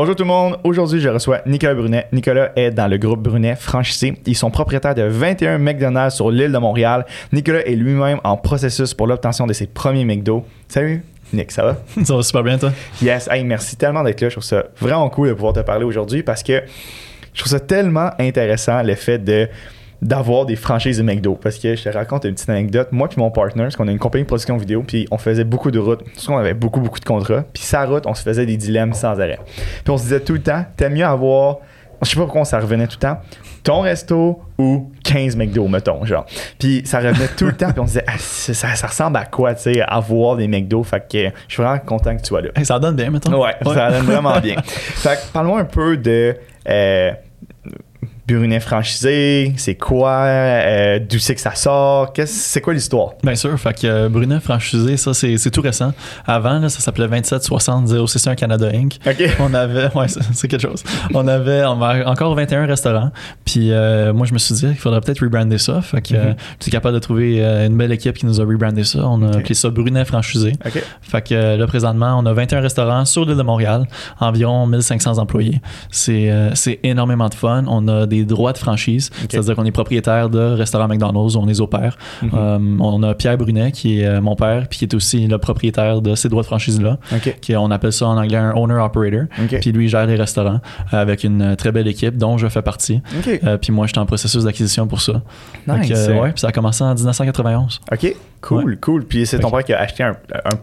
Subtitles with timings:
[0.00, 0.60] Bonjour tout le monde.
[0.62, 2.06] Aujourd'hui, je reçois Nicolas Brunet.
[2.12, 4.14] Nicolas est dans le groupe Brunet franchisé.
[4.26, 7.04] Ils sont propriétaires de 21 McDonald's sur l'île de Montréal.
[7.32, 10.44] Nicolas est lui-même en processus pour l'obtention de ses premiers McDo.
[10.68, 11.02] Salut.
[11.32, 11.76] Nick, ça va?
[12.04, 12.70] Ça va super bien, toi?
[13.02, 14.28] Yes, hey, merci tellement d'être là.
[14.28, 16.62] Je trouve ça vraiment cool de pouvoir te parler aujourd'hui parce que
[17.34, 19.48] je trouve ça tellement intéressant le fait de
[20.02, 21.34] d'avoir des franchises de McDo.
[21.34, 22.88] Parce que je te raconte une petite anecdote.
[22.92, 25.44] Moi puis mon partner parce qu'on a une compagnie de production vidéo puis on faisait
[25.44, 26.04] beaucoup de routes.
[26.04, 27.44] Parce qu'on avait beaucoup beaucoup de contrats.
[27.52, 29.40] Puis sa route on se faisait des dilemmes sans arrêt.
[29.84, 31.58] Puis on se disait tout le temps t'aimes mieux avoir
[32.00, 33.18] je sais pas pourquoi ça revenait tout le temps
[33.64, 36.26] ton resto ou 15 McDo mettons genre.
[36.58, 39.24] Puis ça revenait tout le temps puis on se disait ah, ça, ça, ressemble à
[39.24, 40.84] quoi tu sais avoir des McDo?
[40.84, 42.50] Fait que je suis vraiment content que tu sois là.
[42.62, 43.42] Ça donne bien mettons.
[43.42, 44.56] Ouais, ça donne vraiment bien.
[44.64, 46.36] Fait que parle-moi un peu de
[46.68, 47.12] euh,
[48.28, 53.14] Brunet franchisé, c'est quoi, euh, d'où c'est que ça sort, c'est quoi l'histoire?
[53.22, 55.94] Bien sûr, fait que euh, Brunet franchisé, ça c'est tout récent.
[56.26, 58.98] Avant, là, ça s'appelait 2760 061 Canada Inc.
[59.40, 60.84] On avait, ouais, c'est quelque chose.
[61.14, 63.10] On avait, on avait encore 21 restaurants.
[63.46, 65.80] Puis euh, moi, je me suis dit qu'il faudrait peut-être rebrander ça.
[65.80, 68.84] Fait que mm tu es capable de trouver une belle équipe qui nous a rebrandé
[68.84, 69.06] ça.
[69.06, 70.52] On a appelé ça Brunet franchisé.
[70.64, 70.82] OK.
[71.00, 73.86] Fait que là, présentement, on a 21 restaurants sur l'île de Montréal,
[74.20, 75.60] environ 1500 employés.
[75.90, 77.64] C'est énormément de fun.
[77.68, 79.10] On a des droits de franchise.
[79.28, 81.96] C'est-à-dire qu'on est propriétaire de restaurant McDonald's, on les opère.
[82.22, 82.30] Mhm.
[82.34, 85.38] Euh, on a Pierre Brunet, qui est euh, mon père, puis qui est aussi le
[85.38, 86.98] propriétaire de ces droits de franchise-là.
[87.40, 89.26] Qui, on appelle ça en anglais un owner-operator.
[89.60, 90.60] Puis lui, il gère les restaurants
[90.92, 93.00] euh, avec une très belle équipe dont je fais partie.
[93.60, 95.22] puis moi, je suis en processus d'acquisition pour ça.
[95.66, 96.08] Nice.
[96.08, 97.80] ouais, puis ça a commencé en 1991.
[97.92, 98.14] OK.
[98.40, 99.04] Cool, cool.
[99.04, 100.14] Puis c'est ton père qui a acheté un,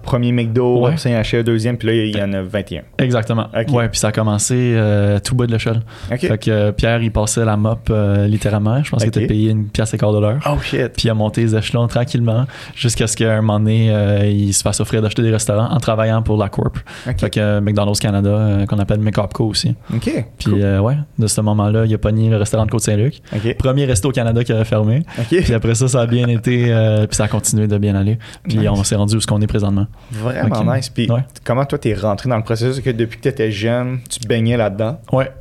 [0.01, 2.83] premier McDo, puis il a acheté un deuxième, puis là, il y en a 21.
[2.99, 3.47] Exactement.
[3.69, 4.77] Ouais, puis ça a commencé
[5.23, 5.81] tout bas de l'échelle.
[6.09, 8.83] Fait que Pierre, il passait la mop euh, littéralement.
[8.83, 10.39] Je pense qu'il était payé une pièce et quart de l'heure.
[10.45, 10.89] Oh shit.
[10.89, 14.53] Puis il a monté les échelons tranquillement jusqu'à ce qu'à un moment donné, euh, il
[14.53, 16.77] se fasse offrir d'acheter des restaurants en travaillant pour la Corp.
[17.17, 19.75] Fait que euh, McDonald's Canada, qu'on appelle McOpco aussi.
[19.93, 20.25] OK.
[20.37, 23.21] Puis ouais, de ce moment-là, il a pogné le restaurant de Côte-Saint-Luc.
[23.57, 25.03] Premier resto au Canada qui avait fermé.
[25.29, 26.65] Puis après ça, ça a bien été,
[27.07, 28.17] puis ça a continué de bien aller.
[28.47, 29.87] Puis on s'est rendu où ce qu'on est présentement.
[30.11, 30.89] Vraiment nice.
[30.89, 31.07] Puis
[31.43, 32.81] comment toi, t'es rentré dans le processus?
[32.83, 34.99] Que depuis que tu étais jeune, tu baignais là-dedans?
[35.11, 35.31] Ouais.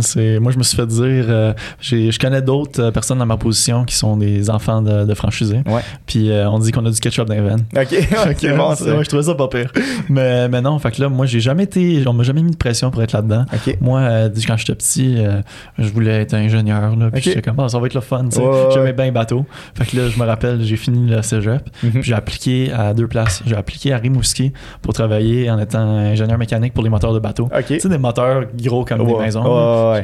[0.00, 3.36] C'est, moi, je me suis fait dire, euh, je connais d'autres euh, personnes dans ma
[3.36, 5.62] position qui sont des enfants de, de franchisés.
[5.66, 5.82] Ouais.
[6.06, 7.64] Puis euh, on dit qu'on a du ketchup dans les veines.
[7.76, 7.92] Ok,
[8.30, 8.96] ok, bon, ça.
[8.96, 9.70] Ouais, je trouvais ça pas pire.
[10.08, 12.56] mais, mais non, fait que là, moi, j'ai jamais été, on m'a jamais mis de
[12.56, 13.44] pression pour être là-dedans.
[13.80, 14.02] Moi,
[14.46, 15.18] quand j'étais petit,
[15.78, 16.96] je voulais être ingénieur.
[16.96, 18.26] Là, puis j'étais comme, ah, ça va être le fun.
[18.30, 18.42] sais.
[18.72, 19.44] J'aimais bien bateau.
[19.74, 21.68] Fait que là, je me rappelle, j'ai fini le cégep.
[21.80, 23.42] Puis j'ai appliqué à deux places.
[23.46, 27.48] J'ai appliqué à Rimouski pour travailler en étant ingénieur mécanique pour les moteurs de bateau.
[27.66, 29.42] Tu sais, des moteurs gros comme des maisons.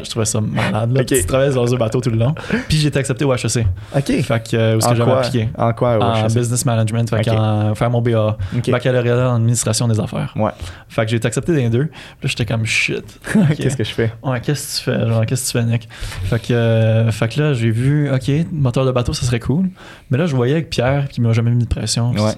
[0.02, 0.96] Je trouvais ça malade.
[0.96, 1.04] Là.
[1.04, 2.34] Tu travailles dans un bateau tout le long.
[2.68, 3.66] Puis j'ai été accepté au HEC.
[3.96, 4.04] OK.
[4.04, 5.48] Fait que, euh, où est-ce que j'avais appliqué?
[5.56, 7.08] En quoi au En business management.
[7.08, 7.74] Fait okay.
[7.74, 8.36] faire mon BA.
[8.68, 10.32] Baccalauréat en administration des affaires.
[10.36, 10.50] Ouais.
[10.88, 11.86] Fait que j'ai été accepté dans les deux.
[11.86, 13.20] Puis là, j'étais comme shit.
[13.56, 14.12] qu'est-ce que je fais?
[14.22, 15.08] Ouais, qu'est-ce que tu fais?
[15.08, 15.88] Genre, qu'est-ce que tu fais, Nick?
[16.24, 19.68] Fait que, euh, fait que là, j'ai vu, OK, moteur de bateau, ça serait cool.
[20.10, 22.12] Mais là, je voyais avec Pierre, qui m'a jamais mis de pression.
[22.12, 22.34] Ouais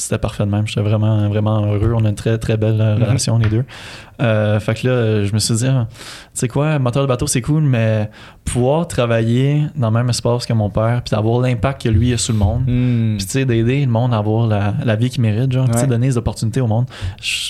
[0.00, 0.66] c'était parfait de même.
[0.66, 1.92] J'étais vraiment, vraiment heureux.
[1.94, 3.02] On a une très, très belle mhm.
[3.02, 3.64] relation, les deux.
[4.20, 5.96] Euh, fait que là, je me suis dit, ah, tu
[6.34, 8.10] sais quoi, moteur de bateau, c'est cool, mais
[8.44, 12.18] pouvoir travailler dans le même espace que mon père, puis d'avoir l'impact que lui a
[12.18, 13.16] sur le monde, hmm.
[13.16, 15.78] puis tu sais, d'aider le monde à avoir la, la vie qu'il mérite, genre, tu
[15.78, 16.86] sais, donner des opportunités au monde.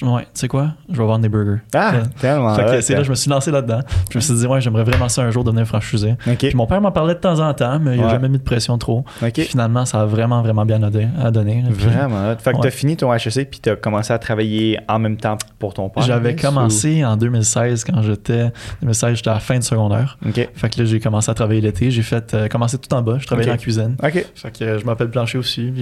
[0.02, 1.60] ouais, tu sais quoi, je vais vendre des burgers.
[1.74, 2.54] Ah, tellement.
[2.54, 3.80] Fait que c'est là, je me suis lancé là-dedans.
[4.10, 6.14] Je me suis dit, ouais, j'aimerais vraiment ça un jour devenir franchisé.
[6.38, 8.42] Puis mon père m'en parlait de temps en temps, mais il n'a jamais mis de
[8.42, 9.04] pression trop.
[9.34, 11.64] finalement, ça a vraiment, vraiment bien à donner.
[11.68, 12.34] vraiment.
[12.38, 15.74] Fait que t'as fini ton HEC, puis t'as commencé à travailler en même temps pour
[15.74, 16.02] ton père.
[16.02, 16.59] J'avais commencé
[17.04, 20.18] en 2016 quand j'étais 2016 j'étais à la fin de secondaire.
[20.54, 23.18] Fait que là j'ai commencé à travailler l'été, j'ai fait euh, commencé tout en bas,
[23.18, 23.96] je travaillais en cuisine.
[24.00, 25.72] Fait que je m'appelle Plancher aussi,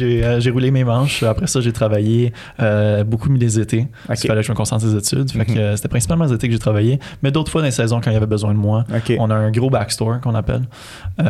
[0.00, 3.88] euh, j'ai roulé mes manches, après ça j'ai travaillé euh, beaucoup les étés.
[4.08, 5.76] Il fallait que je me concentre sur les études, fait que mhm.
[5.76, 8.14] c'était principalement les étés que j'ai travaillé, mais d'autres fois dans les saisons quand il
[8.14, 8.84] y avait besoin de moi.
[9.18, 10.62] On a un gros backstore qu'on appelle.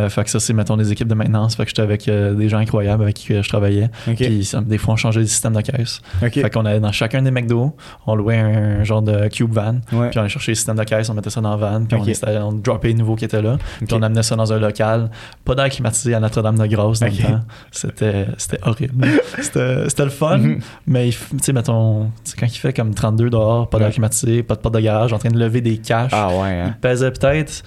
[0.09, 2.59] fait que ça c'est mettons des équipes de maintenance, fait que j'étais avec des gens
[2.59, 3.91] incroyables avec qui je travaillais.
[4.05, 6.01] Puis des fois on changeait les systèmes de caisse.
[6.21, 9.77] Fait qu'on allait dans chacun des McDo, on louait un genre de cube van.
[9.87, 11.97] Puis on allait chercher les systèmes de caisse, on mettait ça dans la van, puis
[11.99, 13.59] on, on dropait les nouveaux qui étaient là.
[13.79, 15.11] Puis on amenait ça dans un local,
[15.45, 17.41] pas d'air climatisé à Notre-Dame-de-Grâce dans le temps.
[17.71, 19.07] C'était, c'était horrible.
[19.41, 20.61] c'était, le fun, mhm.
[20.87, 24.61] mais tu sais, mettons, quand il fait comme 32 dehors, pas d'air climatisé, pas de
[24.61, 26.13] porte de garage, en train de lever des caches.
[26.15, 26.61] Ah ouais.
[26.61, 26.75] Hein.
[26.77, 27.63] Il pesait peut-être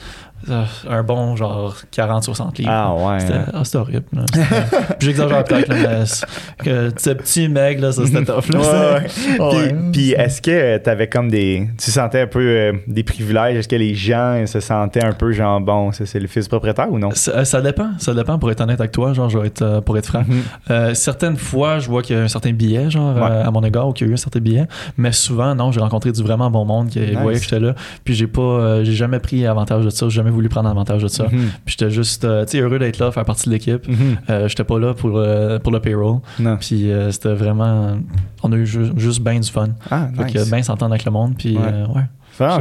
[0.89, 2.69] un bon genre 40-60 livres.
[2.71, 3.19] Ah ouais.
[3.19, 4.05] C'était ah, horrible.
[4.99, 6.03] J'exagère peut-être, mais
[6.63, 8.49] que ce petit mec, là, ça c'était tough.
[8.53, 8.99] Là,
[9.39, 11.69] Ouais, Puis, est-ce que tu avais comme des.
[11.77, 13.57] Tu sentais un peu euh, des privilèges?
[13.57, 16.99] Est-ce que les gens se sentaient un peu genre, bon, c'est le fils propriétaire ou
[16.99, 17.09] non?
[17.13, 19.81] Ça, ça dépend, ça dépend pour être honnête avec toi, genre je vais être euh,
[19.81, 20.23] pour être franc.
[20.27, 20.41] Mhm.
[20.69, 23.21] Euh, certaines fois, je vois qu'il y a un certain billet, genre Ouais.
[23.23, 24.65] euh, à mon égard, ou qu'il y a eu un certain billet,
[24.97, 27.17] mais souvent, non, j'ai rencontré du vraiment bon monde qui Nice.
[27.21, 30.15] voyait que j'étais là, puis j'ai pas, euh, j'ai jamais pris avantage de ça, j'ai
[30.15, 31.25] jamais voulu prendre avantage de ça.
[31.25, 31.49] Mhm.
[31.65, 33.87] Puis j'étais juste, euh, heureux d'être là, faire partie de l'équipe.
[33.87, 33.95] Mhm.
[34.29, 36.57] Euh, j'étais pas là pour, euh, pour le payroll, Non.
[36.57, 37.97] puis euh, c'était vraiment,
[38.43, 39.69] on a eu ju- juste bien du fun.
[39.89, 40.49] Ah, Fait que nice.
[40.51, 41.63] bien s'entendre avec le monde, puis Ouais.
[41.65, 42.03] euh, ouais.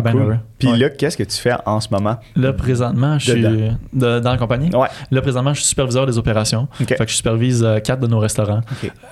[0.03, 0.41] Bien cool.
[0.59, 0.77] Puis Ouais.
[0.77, 2.17] là, qu'est-ce que tu fais en ce moment?
[2.37, 4.69] Là, présentement, je suis de- dans la compagnie.
[4.77, 4.89] Ouais.
[5.11, 6.69] Là, présentement, je suis superviseur des opérations.
[6.73, 8.61] Fait que je supervise euh, quatre de nos restaurants.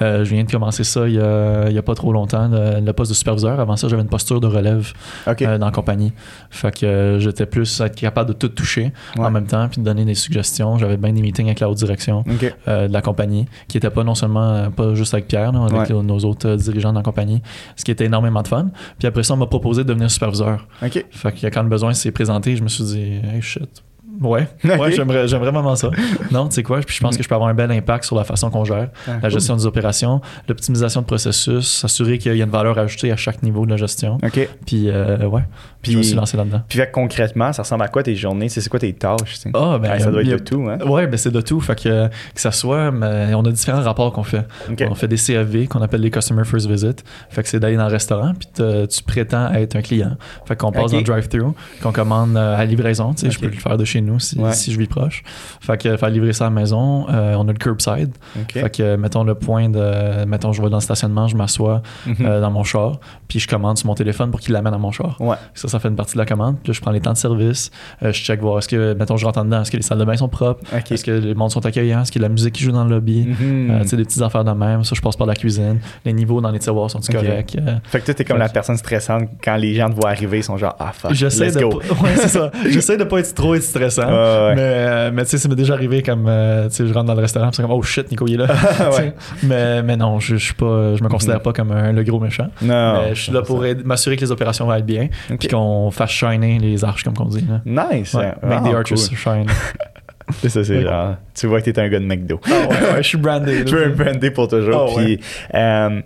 [0.02, 3.10] Euh, je viens de commencer ça il y a, pas trop longtemps, le, le poste
[3.10, 3.58] de superviseur.
[3.60, 4.92] Avant ça, j'avais une posture de relève
[5.26, 6.12] euh, dans la compagnie.
[6.50, 9.24] Fait que j'étais plus être capable de tout toucher Ouais.
[9.24, 10.76] en même temps puis de donner des suggestions.
[10.78, 12.24] J'avais bien des meetings avec la haute direction
[12.66, 16.18] de la compagnie qui était pas non seulement pas juste avec Pierre, là, avec nos-
[16.18, 17.40] autres dirigeants de la compagnie,
[17.76, 18.66] ce qui était énormément de fun.
[18.98, 20.57] Puis après ça, on m'a proposé de devenir superviseur.
[20.82, 21.05] OK.
[21.10, 23.82] Fait que quand le besoin s'est présenté, je me suis dit, hey shit.
[24.20, 25.90] Ouais, ouais j'aimerais, j'aimerais vraiment ça.
[26.32, 28.16] Non, tu sais quoi, puis je pense que je peux avoir un bel impact sur
[28.16, 29.31] la façon qu'on gère Ah, la cool.
[29.31, 33.44] gestion des opérations, l'optimisation de processus, s'assurer qu'il y a une valeur ajoutée à chaque
[33.44, 34.19] niveau de la gestion.
[34.20, 34.49] OK.
[34.66, 35.43] Puis, euh, ouais,
[35.82, 36.62] Puis- je me suis lancé là-dedans.
[36.69, 38.48] Puis fait concrètement, ça ressemble à quoi tes journées?
[38.48, 39.38] C'est quoi tes tâches?
[39.54, 40.78] Ah, ben, Ouais, ça doit être a- de tout, hein?
[40.86, 41.60] Ouais, ben c'est de tout.
[41.60, 44.44] Fait que, que ça soit, mais on a différents rapports qu'on fait.
[44.90, 47.04] On fait des CFV qu'on appelle les Customer First Visit.
[47.30, 50.16] Fait que c'est d'aller dans le restaurant puis te- tu prétends être un client.
[50.46, 51.52] Fait qu'on passe dans le drive-thru,
[51.82, 53.12] qu'on commande euh, à livraison.
[53.14, 54.52] Tu sais, je peux le faire de chez nous si, Ouais.
[54.52, 55.22] si je vis proche.
[55.60, 57.06] Fait que faire livrer ça à la maison.
[57.08, 58.10] Euh, on a le curbside.
[58.52, 62.16] Fait que mettons le point de, mettons je vais dans le stationnement, je m'assois Mhm.
[62.20, 62.98] euh, dans mon char,
[63.28, 65.16] puis je commande sur mon téléphone pour qu'il l'amène à mon char.
[65.20, 65.36] Ouais.
[65.54, 66.56] Ça, ça fait une partie de la commande.
[66.62, 67.70] Puis là, je prends les temps de service.
[68.02, 69.98] Euh, je check voir est-ce que, mettons, je rentre en dedans, est-ce que les salles
[69.98, 70.60] de bain sont propres,
[70.90, 72.72] est-ce que les mondes sont accueillants, est-ce qu'il y a de la musique qui joue
[72.72, 73.28] dans le lobby.
[73.40, 74.84] Euh, tu sais, des petites affaires de même.
[74.84, 75.78] Ça, je passe par la cuisine.
[76.04, 77.56] Les niveaux dans les tiroirs sont-ils corrects?
[77.60, 80.38] Euh, Fait que toi, t'es comme la personne stressante quand les gens te voient arriver,
[80.38, 82.50] ils sont genre, ah fuck, J'essaie de, ouais, ça.
[82.68, 84.06] J'essaie de pas être trop être stressant.
[84.08, 84.12] Ouais,
[84.48, 84.54] ouais.
[84.56, 87.20] Mais, mais tu sais, ça m'est déjà arrivé comme, tu sais, je rentre dans le
[87.20, 88.48] restaurant, c'est comme, oh shit, Nico, il est là.
[89.42, 91.42] Mais, mais non, je, je suis pas, je me considère Mhm.
[91.42, 92.48] pas comme un- le gros méchant.
[92.62, 93.02] Non.
[93.02, 95.46] mais je suis là pour m'assurer que les opérations vont être bien, Ok.
[95.58, 97.44] Qu'on fasse shiner les arches, comme on dit.
[97.49, 97.60] Là.
[97.93, 98.14] Nice.
[98.14, 99.16] Ouais, make Ah, the arches cool.
[99.16, 99.46] shine.
[100.49, 102.38] Ça, c'est genre, tu vois que t'es un gars de McDo.
[102.46, 103.64] Ah ouais, ouais, je suis brandé.
[103.66, 104.90] Tu veux un brandé pour toujours.
[104.90, 105.20] Ah, Puis,
[105.55, 106.00] euh,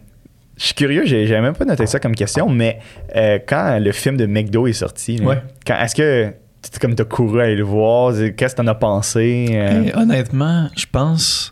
[0.56, 2.78] je suis curieux, j'ai j'avais même pas noté ça comme question, mais
[3.16, 5.16] euh, quand le film de McDo est sorti,
[5.66, 6.32] est-ce que
[6.72, 9.48] tu comme t'as couru à aller le voir, qu'est-ce que t'en as pensé?
[9.50, 9.82] euh?
[9.86, 11.51] Hey, honnêtement, je pense.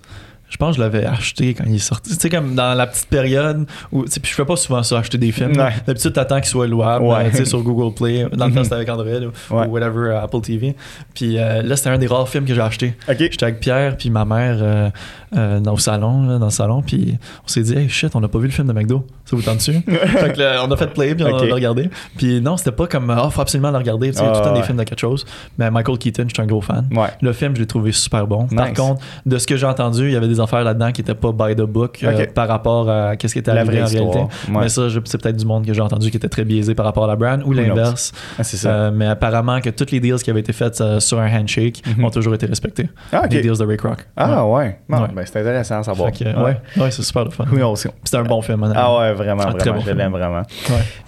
[0.50, 2.10] Je pense que je l'avais acheté quand il est sorti.
[2.10, 4.04] Tu sais, comme dans la petite période où.
[4.04, 5.52] Tu sais, puis je fais pas souvent ça, acheter des films.
[5.56, 5.72] Ouais.
[5.86, 7.30] D'habitude, t'attends qu'il soit louable, Ouais.
[7.32, 8.26] sais, sur Google Play.
[8.32, 9.66] Dans le temps, c'était avec Android ou, Ouais.
[9.66, 10.74] ou whatever, euh, Apple TV.
[11.14, 12.94] Puis euh, là, c'était un des rares films que j'ai acheté.
[13.08, 13.16] Ok.
[13.18, 14.90] J'étais avec Pierre puis ma mère euh,
[15.36, 18.20] euh, dans le salon, là, dans le salon, puis on s'est dit, hey shit, on
[18.20, 19.06] n'a pas vu le film de McDo.
[19.24, 19.80] Ça vous tente dessus?
[19.86, 21.46] fait que là, on a fait play puis on Ok.
[21.48, 21.88] l'a regardé.
[22.16, 24.10] Puis non, c'était pas comme, ah, faut absolument le regarder.
[24.10, 24.60] Tu sais, il y a Ah, tout le temps ouais.
[24.60, 25.24] des films de quelque chose.
[25.58, 26.88] Mais Michael Keaton, je suis un gros fan.
[26.94, 27.08] Ouais.
[27.22, 28.46] Le film, je l'ai trouvé super bon.
[28.48, 31.14] Par contre, de ce que j'ai entendu, il y avait des affaires là-dedans qui étaient
[31.14, 33.86] pas by the book euh, par rapport à qu'est-ce qui était La arrivé vraie en
[33.86, 34.10] histoire.
[34.12, 34.34] réalité.
[34.52, 34.58] Ouais.
[34.62, 37.04] Mais ça, c'est peut-être du monde que j'ai entendu qui était très biaisé par rapport
[37.04, 38.12] à la brand ou l'inverse.
[38.38, 38.42] Ah.
[38.66, 41.82] Euh, mais apparemment que toutes les deals qui avaient été faites euh, sur un handshake
[41.96, 42.04] Mhm.
[42.04, 42.88] ont toujours été respectés.
[43.12, 43.22] Ah.
[43.30, 44.06] Les deals de Ray Kroc.
[44.16, 44.78] Ah, ouais.
[44.88, 45.08] Bon, Ouais.
[45.20, 46.10] Ben, c'est intéressant à savoir.
[46.12, 47.44] Que, ouais, ouais, c'est super le fun.
[47.44, 47.76] Knows?
[47.76, 48.72] C'était un bon film.
[48.74, 49.78] Ah ouais, vraiment, Ah, très vraiment.
[49.78, 50.42] bon je l'aime vraiment.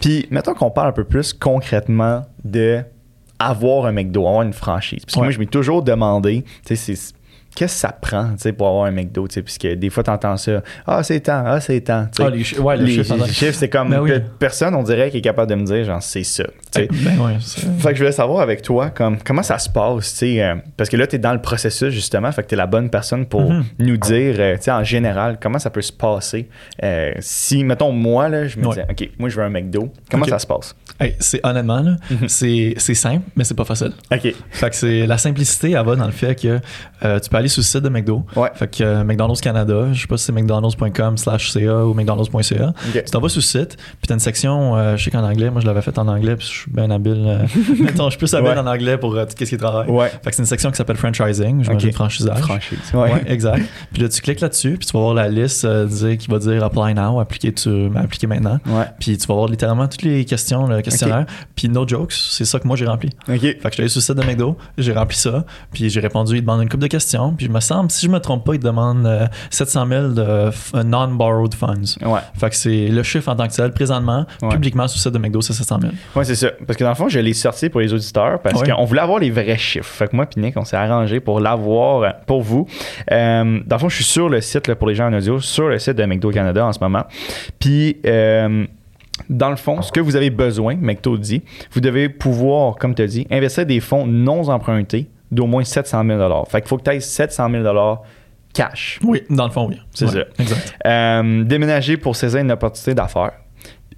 [0.00, 2.82] Puis, mettons qu'on parle un peu plus concrètement de
[3.38, 5.04] avoir un McDo, avoir une franchise.
[5.04, 7.14] Parce que moi, je m'ai toujours demandé, tu sais, c'est-
[7.54, 10.62] qu'est-ce que ça prend, tu pour avoir un McDo, tu puisque des fois, t'entends ça,
[10.86, 12.22] ah, c'est temps, ah, c'est temps, tu.
[12.22, 14.10] Ah, les chi- ouais, le les, les chiffres, c'est comme, Ben oui.
[14.38, 16.44] personne, on dirait, qui est capable de me dire, genre, c'est ça,
[16.74, 16.86] tu.
[17.04, 17.36] Ben ouais,
[17.78, 20.88] Fait que je voulais savoir avec toi comme, comment ça se passe, tu euh, parce
[20.90, 23.26] que là, tu es dans le processus justement, fait que tu es la bonne personne
[23.26, 23.64] pour Mhm.
[23.80, 26.48] nous dire, euh, tu en général, comment ça peut se passer.
[26.82, 28.70] Euh, si, mettons, moi, là, je me Ouais.
[28.70, 30.74] disais, OK, moi, je veux un McDo, comment ça se passe?
[31.00, 32.28] Hey, c'est honnêtement, Mhm.
[32.28, 33.92] c'est simple, mais c'est pas facile.
[34.12, 34.34] OK.
[34.50, 36.60] Fait que c'est la simplicité, elle va dans le fait que
[37.04, 38.24] euh, tu peux aller sur le site de McDo.
[38.36, 38.50] Ouais.
[38.54, 42.68] Fait que euh, McDonald's Canada, je sais pas si c'est mcdonalds.com slash CA ou mcdonalds.ca.
[42.68, 42.74] OK.
[42.92, 45.50] Tu t'en vas sur le site, puis t'as une section, euh, je sais qu'en anglais,
[45.50, 47.24] moi je l'avais fait en anglais, puis je suis bien habile.
[47.26, 47.46] euh,
[47.80, 48.58] mettons, je suis plus habile Ouais.
[48.58, 49.88] en anglais pour euh, tout ce qui est travail.
[49.90, 50.08] Ouais.
[50.22, 51.94] Fait que c'est une section qui s'appelle franchising, j'imagine Ok.
[51.94, 52.38] franchisage.
[52.40, 52.78] Franchise.
[52.94, 53.12] Ouais.
[53.12, 53.22] Ouais.
[53.26, 53.64] exact.
[53.92, 55.66] Puis là, tu cliques là-dessus, puis tu vas voir la liste
[56.18, 58.58] qui va dire apply now, appliquer, tu, appliquer maintenant.
[58.66, 58.84] Ouais.
[59.00, 61.26] Puis tu vas voir littéralement toutes les questions, le questionnaire.
[61.56, 63.10] Puis no jokes, c'est ça que moi j'ai rempli.
[63.26, 66.36] Fait que j'étais allé sur le site de McDo, j'ai rempli ça, puis j'ai répondu,
[66.36, 68.54] il demande une couple de questions, Puis, je me semble, si je me trompe pas,
[68.54, 69.08] il demande
[69.50, 71.98] 700 000 de non-borrowed funds.
[72.04, 72.20] Ouais.
[72.38, 75.18] Fait que c'est le chiffre en tant que tel, présentement, publiquement sur le site de
[75.18, 75.92] McDo, c'est 700 000.
[76.16, 76.50] Oui, c'est ça.
[76.66, 79.18] Parce que dans le fond, je l'ai sorti pour les auditeurs parce qu'on voulait avoir
[79.18, 79.88] les vrais chiffres.
[79.92, 82.66] Fait que moi, puis Nick, on s'est arrangé pour l'avoir pour vous.
[83.10, 85.78] dans le fond, je suis sur le site pour les gens en audio, sur le
[85.78, 87.04] site de McDo Canada en ce moment.
[87.58, 87.96] Puis,
[89.28, 93.02] dans le fond, ce que vous avez besoin, McDo dit, vous devez pouvoir, comme tu
[93.02, 96.84] as dit, investir des fonds non empruntés d'au moins 700 000 Fait qu'il faut que
[96.84, 97.98] tu aies 700 000
[98.54, 99.00] cash.
[99.02, 99.80] Oui, dans le fond, oui.
[99.92, 100.20] C'est ça.
[100.38, 100.74] Exact.
[100.86, 103.32] Euh, déménager pour saisir une opportunité d'affaires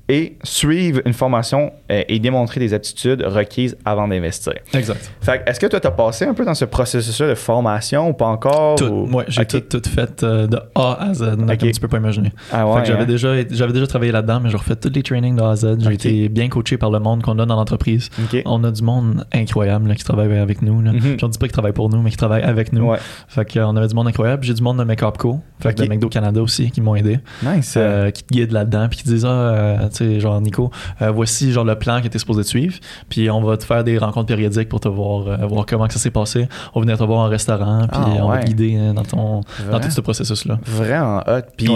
[0.09, 4.55] et suivre une formation euh, et démontrer des aptitudes requises avant d'investir.
[4.75, 5.11] Exact.
[5.23, 8.13] Fait est-ce que toi, tu as passé un peu dans ce processus-là de formation ou
[8.13, 8.77] pas encore?
[8.77, 9.09] Tout.
[9.11, 12.33] Oui, j'ai tout, tout, fait euh, de A à Z, comme tu peux pas imaginer.
[12.53, 13.07] Ah ouais, j'avais, hein?
[13.07, 15.77] déjà, j'avais déjà travaillé là-dedans, mais j'ai refait tous les trainings de A à Z.
[15.79, 18.11] J'ai été bien coaché par le monde qu'on a dans l'entreprise.
[18.45, 20.83] On a du monde incroyable qui travaille avec nous.
[20.83, 20.93] Là.
[20.93, 22.91] Mm dit pas qu'ils travaillent pour nous, mais qui travaillent avec nous.
[22.91, 22.99] Ouais.
[23.29, 24.45] Fait qu'on avait du monde incroyable.
[24.45, 27.19] J'ai du monde de Makeup Co, fait de McDo Canada aussi, qui m'ont aidé.
[27.43, 27.75] Nice.
[27.77, 30.71] Euh, qui te guident là-dedans, puis qui disent, ah, sais, genre, Nico,
[31.03, 32.79] euh, voici genre le plan qui était supposé te suivre.
[33.09, 35.99] Puis on va te faire des rencontres périodiques pour te voir, euh, voir comment ça
[35.99, 36.49] s'est passé.
[36.75, 39.05] On va venir te voir en restaurant, puis ah, on va te guider hein, dans,
[39.05, 40.59] ton, dans tout ce processus-là.
[40.65, 41.43] Vraiment hot.
[41.57, 41.69] Puis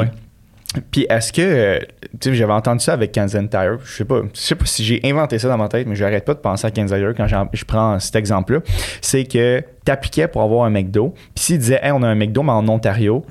[0.90, 1.80] puis est-ce que,
[2.20, 4.84] tu sais, j'avais entendu ça avec Kansas Tire, je sais pas, je sais pas si
[4.84, 7.26] j'ai inventé ça dans ma tête, mais j'arrête pas de penser à Kansas Tire quand
[7.26, 8.60] je prends cet exemple-là.
[9.00, 12.14] C'est que tu appliquais pour avoir un McDo, puis s'il disait, hey, on a un
[12.14, 13.24] McDo, mais en Ontario,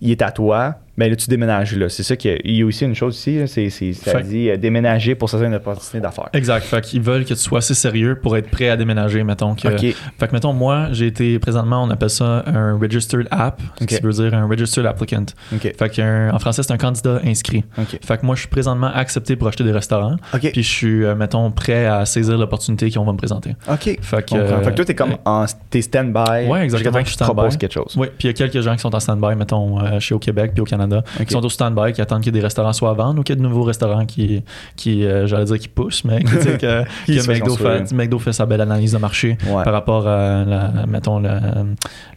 [0.00, 1.88] il est à toi, ben là, tu déménages là.
[1.88, 5.30] C'est ça qu'il y, a aussi une chose ici, c'est, ça dit euh, déménager pour
[5.30, 6.28] ça une opportunité d'affaires.
[6.34, 6.62] Exact.
[6.62, 9.54] Fait qu'ils veulent que tu sois assez sérieux pour être prêt à déménager, mettons.
[9.54, 13.86] Que, Fait que, mettons, moi, j'ai été présentement, on appelle ça un registered app, ce
[13.86, 15.24] qui veut dire un registered applicant.
[15.58, 17.64] Fait qu'en français, c'est un candidat inscrit.
[18.04, 20.16] Fait que moi, je suis présentement accepté pour acheter des restaurants.
[20.38, 23.56] Puis je suis, euh, mettons, prêt à saisir l'opportunité qu'on va me présenter.
[23.70, 23.84] OK.
[23.84, 26.46] Fait que, fait que toi, t'es comme en t'es stand-by.
[26.46, 27.02] Ouais, exactement.
[27.02, 27.94] Je propose quelque chose.
[27.96, 30.18] Oui, puis il y a quelques gens qui sont en stand-by, mettons, euh, chez au
[30.18, 30.89] Québec puis au Canada
[31.26, 33.38] qui sont au stand-by, qui attendent que des restaurants soient à vendre ou qu'il y
[33.38, 34.42] ait de nouveaux restaurants qui,
[34.76, 38.46] qui euh, j'allais dire, qui poussent, mais qui, que, que McDo, fait, McDo, fait, sa
[38.46, 41.40] belle analyse de marché par rapport à, la, mettons, la,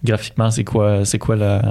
[0.04, 1.62] graphiquement, c'est quoi, c'est quoi la.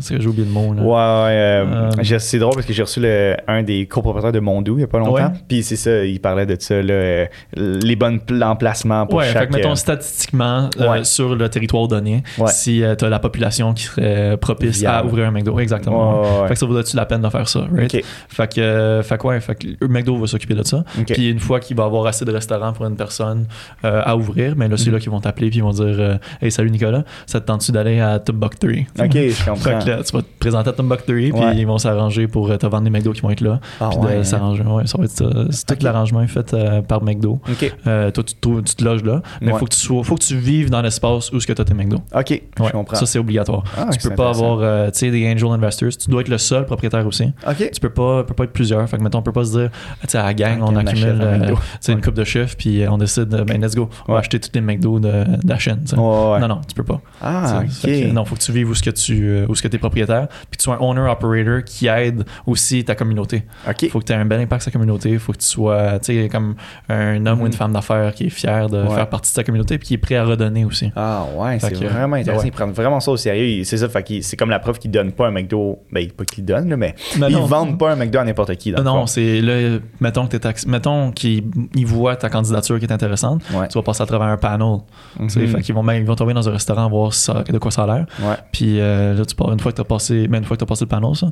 [0.00, 0.74] J'ai oublié le mot.
[0.74, 0.82] Là.
[0.82, 4.74] Ouais, euh, euh, c'est drôle parce que j'ai reçu le, un des copropriétaires de Mondou
[4.74, 5.32] il n'y a pas longtemps.
[5.48, 9.38] Puis c'est ça, il parlait de ça, là, les bons emplacements pour ouais, chaque...
[9.38, 10.70] Fait que, mettons, statistiquement,
[11.02, 15.30] sur le territoire donné, si tu as la population qui serait propice à ouvrir un
[15.30, 15.58] McDo.
[15.58, 16.22] Exactement.
[16.46, 18.04] Fait que ça vaudrait-tu la peine de faire ça, right?
[18.28, 20.84] Fait que, euh, fait que ouais, fait que McDo va s'occuper de ça.
[21.06, 23.46] Puis une fois qu'il va avoir assez de restaurants pour une personne
[23.84, 24.94] euh, à ouvrir, mais là, c'est mhm.
[24.94, 27.72] là qu'ils vont t'appeler puis ils vont dire euh, Hey, salut Nicolas, ça te tente-tu
[27.72, 28.86] d'aller à Timbuktu?
[28.98, 29.56] Ok, je comprends.
[29.56, 32.66] Fait que là, tu vas te présenter à Timbuktu puis ils vont s'arranger pour te
[32.66, 33.60] vendre des McDo qui vont être là.
[33.80, 34.62] Ah, puis ouais, s'arranger.
[34.62, 36.54] Ouais, ça va être c'est tout l'arrangement fait
[36.86, 37.40] par McDo.
[37.84, 40.36] toi, tu, tu, te loges là, mais il faut, que tu sois, faut que tu
[40.36, 41.98] vives dans l'espace où tu as tes McDo.
[42.14, 42.96] Ok, je comprends.
[42.96, 43.64] Ça, c'est obligatoire.
[43.76, 45.96] Ah, tu peux pas avoir tu sais, des angel investors.
[45.96, 47.32] Tu dois être le seul propriétaire aussi.
[47.56, 48.88] Tu peux pas, peux pas être plusieurs.
[48.88, 49.70] Fait que, mettons, on peut pas se dire,
[50.02, 51.54] tu sais, à la gang, on accumule euh,
[51.88, 54.50] une coupe de chiffres, puis euh, on décide, ben, let's go, on va acheter tous
[54.54, 55.84] les McDo de, de la chaîne.
[55.96, 57.00] Non, non, tu peux pas.
[57.20, 58.12] Ah, ok.
[58.12, 60.28] non, faut que tu vives où ce que tu, euh, où ce que es propriétaire,
[60.28, 63.44] puis que tu sois un owner-operator qui aide aussi ta communauté.
[63.90, 65.18] Faut que tu aies un bel impact sur ta communauté.
[65.18, 66.54] Faut que tu sois, tu sais, comme
[66.88, 67.56] un homme ou une mm.
[67.56, 70.16] femme d'affaires qui est fier de faire partie de ta communauté, puis qui est prêt
[70.16, 70.90] à redonner aussi.
[70.96, 72.44] Ah, ouais, c'est vraiment intéressant.
[72.44, 73.64] Ils prennent vraiment ça au sérieux.
[73.64, 73.88] C'est ça,
[74.20, 77.36] c'est comme la preuve qu'ils donnent pas un McDo, ben, pas qu'ils donnent, mais ils
[77.36, 78.72] vendent pas un McDo à n'importe qui.
[78.72, 80.36] non, c'est là, mettons que
[80.66, 81.42] mettons qu'ils
[81.86, 84.78] voient ta candidature qui est intéressante, tu vas passer à travers un panel.
[85.18, 87.86] Mm Fait qu'ils vont ils vont tomber dans un restaurant voir de quoi ça a
[87.86, 88.06] l'air.
[88.52, 90.64] Puis euh, là, tu pars, une fois que tu as passé, mais une fois que
[90.64, 91.28] as passé le panel, ça.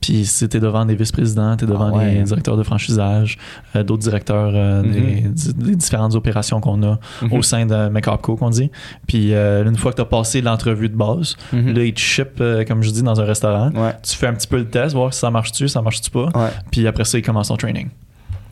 [0.00, 3.38] Puis si tu es devant des vice-présidents, tu es devant ah, des directeurs de franchisage,
[3.76, 5.52] euh, d'autres directeurs euh, mm-hmm.
[5.54, 7.38] des, différentes opérations qu'on a mm-hmm.
[7.38, 8.70] au sein de Makeup Co qu'on dit.
[9.06, 12.82] Puis une fois que tu as passé l'entrevue de base, là, ils te ship, comme
[12.82, 13.70] je dis, dans un restaurant.
[14.02, 16.28] Tu fais un petit peu le test, voir si ça marche-tu, ça marche-tu pas.
[16.70, 17.88] Puis après ça, il commence son training.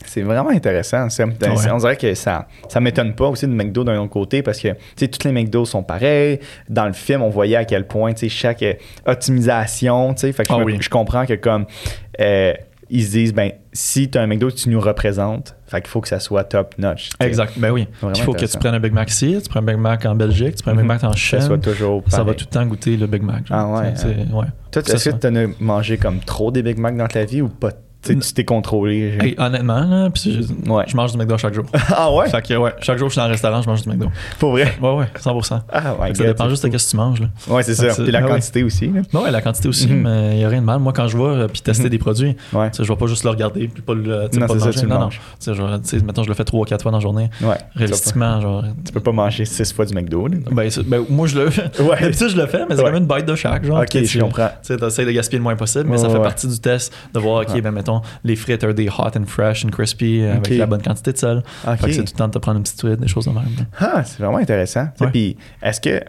[0.05, 1.07] C'est vraiment intéressant.
[1.71, 4.69] On dirait que ça ça m'étonne pas aussi de McDo d'un autre côté parce que
[4.97, 6.39] tous les McDo sont pareils.
[6.67, 8.73] Dans le film, on voyait à quel point chaque euh,
[9.05, 11.65] optimisation, fait que ah je, comprends que comme
[12.19, 12.53] euh,
[12.89, 16.01] ils se disent ben si tu as un McDo tu nous représentes, fait qu'il faut
[16.01, 17.11] que ça soit top notch.
[17.19, 17.57] Exact.
[17.57, 17.87] Ben oui.
[18.15, 20.15] Il faut que tu prennes un Big Mac ici, tu prends un Big Mac en
[20.15, 20.87] Belgique, tu prends un Big mhm.
[20.87, 21.39] Mac en Chine.
[21.39, 23.43] Ça soit toujours Ça va tout le temps goûter le Big Mac.
[23.49, 23.87] Ah ouais.
[23.87, 24.33] Hein.
[24.33, 24.47] ouais.
[24.71, 27.49] Toi, est-ce que tu as mangé comme trop des Big Mac dans ta vie ou
[27.49, 29.35] pas tu t'es contrôlé.
[29.37, 30.83] honnêtement, là, je, ouais.
[30.87, 31.65] je mange du McDo chaque jour.
[31.89, 32.29] ah ouais?
[32.29, 34.07] Fait que, ouais, chaque jour, je suis dans un restaurant, je mange du McDo.
[34.39, 34.77] Pour vrai?
[34.81, 35.61] Ouais, ouais, 100%.
[35.71, 37.21] Ah, ouais, ça dépend juste de ce que tu manges.
[37.21, 37.27] Là.
[37.47, 38.01] Ouais, c'est ça.
[38.01, 38.87] Puis la quantité aussi.
[38.87, 39.01] Là.
[39.19, 40.01] Ouais, la quantité aussi, mhm.
[40.01, 40.79] mais il n'y a rien de mal.
[40.79, 41.89] Moi, quand je vais euh, puis tester mhm.
[41.89, 42.71] des produits, ouais.
[42.77, 44.71] je vais pas juste le regarder puis pas le, non, manger.
[44.71, 45.79] Ça, non, non.
[45.79, 47.29] Tu sais, maintenant, je le fais 3 ou 4 fois dans la journée.
[47.41, 47.57] Ouais.
[47.75, 48.63] Réalistiquement, genre.
[48.85, 50.27] Tu peux pas manger 6 fois du McDo.
[50.27, 50.37] Là.
[50.51, 51.69] Ben, ben, moi, je le fais.
[51.81, 52.11] Ouais.
[52.13, 53.65] Je le fais, mais c'est quand même une bite de chaque.
[53.65, 54.49] Genre, ok, je comprends.
[54.65, 57.41] Tu essaies de gaspiller le moins possible, mais ça fait partie du test de voir,
[57.41, 60.65] ok, ben, mettons, les frites are des hot and fresh and crispy euh, avec la
[60.65, 61.43] bonne quantité de sel.
[61.63, 63.31] Fait que c'est tout le temps de te prendre une petite tweet, des choses de
[63.31, 63.45] même.
[63.79, 64.87] Ah, c'est vraiment intéressant.
[65.11, 66.01] Puis, est-ce que,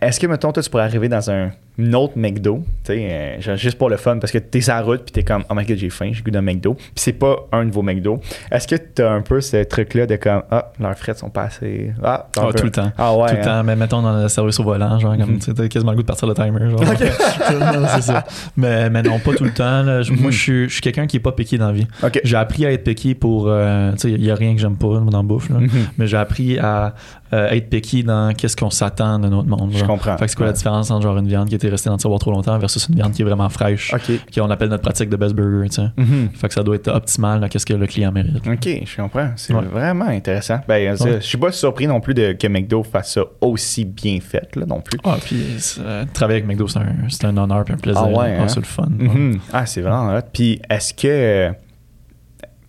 [0.00, 3.56] est-ce que, mettons, toi, tu pourrais arriver dans un une autre McDo, tu sais, euh,
[3.56, 5.64] juste pour le fun, parce que t'es sur la route, puis t'es comme, oh my
[5.64, 8.20] god, j'ai faim, j'ai goût d'un McDo, puis c'est pas un de vos McDo.
[8.50, 11.92] Est-ce que t'as un peu ce truc-là de comme, ah, leurs frites sont pas assez.
[12.02, 12.92] Ah, ah tout le temps.
[12.98, 13.28] Ah ouais.
[13.28, 13.44] Tout le hein.
[13.44, 16.02] temps, mais mettons dans le service au volant, genre, comme, tu t'as quasiment le goût
[16.02, 16.84] de partir le timer, genre.
[17.94, 18.24] c'est ça.
[18.56, 19.82] Mais, mais, non, pas tout le temps.
[19.82, 20.02] Là.
[20.10, 21.86] Moi, je suis quelqu'un qui est pas piqué dans la vie.
[22.22, 24.76] J'ai appris à être piqué pour, euh, tu sais, il y a rien que j'aime
[24.76, 25.56] pas dans la bouffe, là.
[25.56, 25.68] Mm-hmm.
[25.96, 26.94] mais j'ai appris à
[27.34, 29.72] euh, être piqué dans qu'est-ce qu'on s'attend de notre monde.
[29.74, 30.18] Je comprends.
[30.18, 32.00] Fait que c'est quoi la différence entre genre une viande qui était restée dans le
[32.00, 33.94] tiroir trop longtemps versus une viande qui est vraiment fraîche,
[34.30, 35.68] qui on appelle notre pratique de best burger.
[35.68, 35.82] Tu sais.
[35.96, 36.30] Mm-hmm.
[36.34, 38.46] Fait que ça doit être optimal à ce que le client mérite.
[38.46, 39.30] Ok, je comprends.
[39.36, 40.60] C'est vraiment intéressant.
[40.68, 44.54] Ben, je suis pas surpris non plus de, que McDo fasse ça aussi bien fait
[44.56, 44.98] là, non plus.
[45.04, 45.42] Ah, puis
[45.80, 46.78] euh, travailler avec McDo, c'est
[47.24, 48.02] un, un, honneur et un plaisir.
[48.04, 48.48] Ah ouais, ah, hein?
[48.48, 48.88] c'est le fun.
[48.90, 49.38] Mm-hmm.
[49.52, 51.52] Ah, c'est vraiment Puis est-ce que.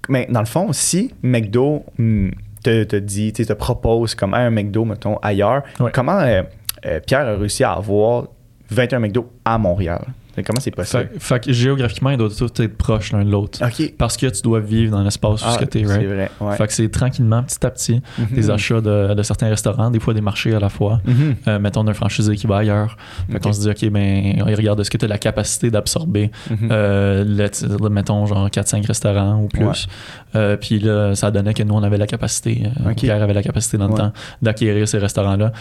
[0.10, 2.29] Mais dans le fond, si McDo hmm,
[2.63, 6.43] te, te dit, te propose comme un McDo, mettons, ailleurs, comment euh,
[6.86, 8.27] euh, Pierre a réussi à avoir
[8.70, 10.05] 21 McDo à Montréal?
[10.42, 11.10] Comment c'est possible?
[11.20, 13.60] Fait, que géographiquement, ils doivent tous être proches l'un de l'autre.
[13.98, 16.02] Parce que tu dois vivre dans l'espace où ah, tu es, right?
[16.02, 16.58] C'est vrai.
[16.58, 18.28] Fait que c'est tranquillement, petit à petit, mhm.
[18.34, 21.02] des achats de, certains restaurants, des fois des marchés à la fois.
[21.06, 21.36] Mhm.
[21.48, 22.98] Euh, mettons d'un franchisé qui va ailleurs.
[23.32, 26.32] Fait qu'on se dit, OK, ben, on regarde est-ce que tu as la capacité d'absorber,
[26.50, 26.70] mhm.
[26.72, 27.50] euh,
[27.92, 29.88] mettons, genre 4-5 restaurants ou plus.
[30.36, 32.63] Euh, puis là, ça donnait que nous, on avait la capacité,
[32.98, 35.52] Pierre avait la capacité dans le temps d'acquérir ces restaurants-là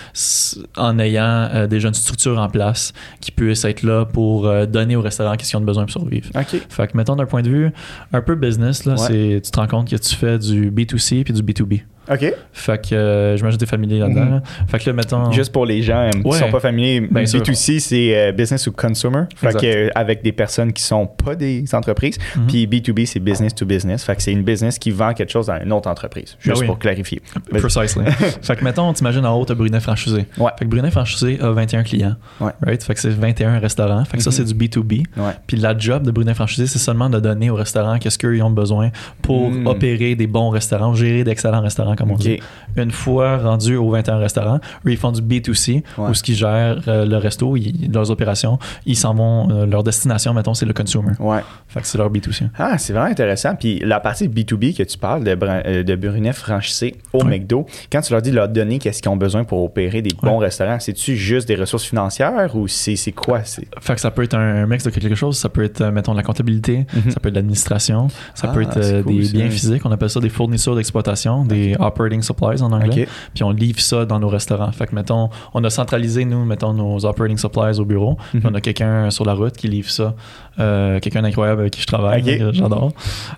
[0.77, 5.37] en ayant déjà une structure en place qui puisse être là pour donner au restaurant
[5.37, 6.29] qu'est-ce qu'ils ont besoin pour survivre.
[6.69, 7.71] Fait que, mettons, d'un point de vue
[8.13, 11.33] un peu business, là, c'est, tu te rends compte que tu fais du B2C puis
[11.33, 11.83] du B2B.
[12.11, 12.35] OK.
[12.53, 14.25] Fait que euh, je m'ajoute des familiers là-dedans.
[14.25, 14.43] Mhm.
[14.67, 15.31] Fait que là, mettons.
[15.31, 19.25] Juste pour les gens euh, qui sont pas familiers, B2C, c'est euh, business ou consumer.
[19.37, 22.19] Fait que, avec des personnes qui sont pas des entreprises.
[22.37, 22.47] Mhm.
[22.47, 24.05] Puis B2B, c'est business to business.
[24.05, 26.37] Fait que c'est une business qui vend quelque chose à une autre entreprise.
[26.41, 27.23] Juste ben pour clarifier.
[27.51, 28.05] Precisely.
[28.43, 30.27] fait que, mettons, t'imagines en haut, t'as Brunet Franchisé.
[30.39, 30.51] Ouais.
[30.59, 32.17] Fait que Brunet Franchisé a 21 clients.
[32.41, 32.53] Ouais.
[32.63, 32.83] Right?
[32.83, 34.05] Fait que c'est 21 restaurants.
[34.05, 34.37] Fait que ça, mhm.
[34.37, 35.05] c'est du B2B.
[35.17, 35.33] Ouais.
[35.47, 38.51] Puis la job de Brunet Franchisé, c'est seulement de donner aux restaurants qu'est-ce qu'ils ont
[38.51, 38.91] besoin
[39.23, 42.41] pour opérer des bons restaurants, gérer d'excellents restaurants, comme on dit
[42.77, 46.83] une fois rendu au 21 restaurants, eux, ils font du B2C, où ce qui gèrent
[46.89, 47.55] euh, le resto,
[47.93, 51.13] leurs opérations, ils s'en vont, euh, leur destination, mettons, c'est le consumer.
[51.19, 51.41] Ouais.
[51.69, 52.49] Fait que c'est leur B2C.
[52.59, 53.55] Ah, c'est vraiment intéressant.
[53.55, 58.01] Puis la partie B2B que tu parles de, euh, de Brunet franchissé au McDo, quand
[58.01, 60.79] tu leur dis de leur donner qu'est-ce qu'ils ont besoin pour opérer des bons restaurants,
[60.81, 63.41] c'est-tu juste des ressources financières ou c'est quoi?
[63.81, 65.37] Fait que ça peut être un mix de quelque chose.
[65.37, 67.11] Ça peut être, mettons, la comptabilité, mhm.
[67.11, 69.85] ça peut être l'administration, ça peut ah, être des biens physiques.
[69.85, 73.09] On appelle ça des fournisseurs d'exploitation, des operating supplies en anglais.
[73.35, 74.73] Puis on livre ça dans nos restaurants.
[74.73, 78.17] Fait que, mettons, on a centralisé, nous, mettons, nos operating supplies au bureau.
[78.31, 78.51] Puis mhm.
[78.51, 80.15] on a quelqu'un sur la route qui livre ça.
[80.59, 82.93] Euh, quelqu'un d'incroyable avec qui je travaille, j'adore.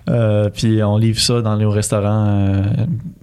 [0.09, 2.63] Euh, puis on livre ça dans nos restaurants euh,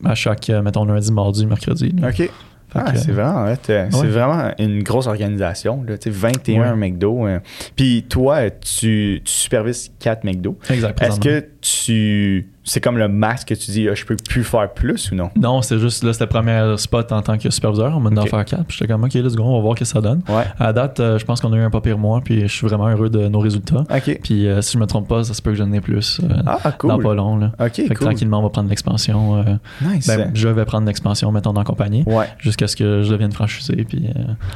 [0.06, 1.94] à chaque, mettons, lundi, mardi, mercredi.
[2.04, 2.30] OK.
[2.74, 5.84] Ah, c'est vraiment, c'est vraiment une grosse organisation.
[5.86, 7.28] Là, 21 McDo.
[7.76, 10.58] Puis toi, tu, tu supervises 4 McDo.
[10.70, 11.10] Exactement.
[11.10, 14.72] Est-ce que tu c'est comme le max que tu dis, ah, je peux plus faire
[14.72, 15.32] plus ou non?
[15.36, 17.96] Non, c'est juste, là, c'était le premier spot en tant que superviseur.
[17.96, 18.66] On m'a demandé d'en faire quatre.
[18.66, 20.22] Puis j'étais comme, OK, let's go, on va voir ce que ça donne.
[20.60, 22.22] À date, euh, je pense qu'on a eu un pas pire mois.
[22.22, 23.84] Puis je suis vraiment heureux de nos résultats.
[24.24, 26.28] Puis euh, si je me trompe pas, ça se peut que j'en ai plus euh,
[26.46, 26.92] ah, cool.
[26.92, 27.38] dans pas long.
[27.38, 27.52] Là.
[27.70, 29.44] fait que tranquillement, on va prendre l'expansion.
[29.82, 30.08] nice.
[30.08, 32.06] Ben, je vais prendre l'expansion, mettons, dans la compagnie.
[32.38, 33.76] Jusqu'à ce que je devienne franchisé.
[33.88, 34.08] Puis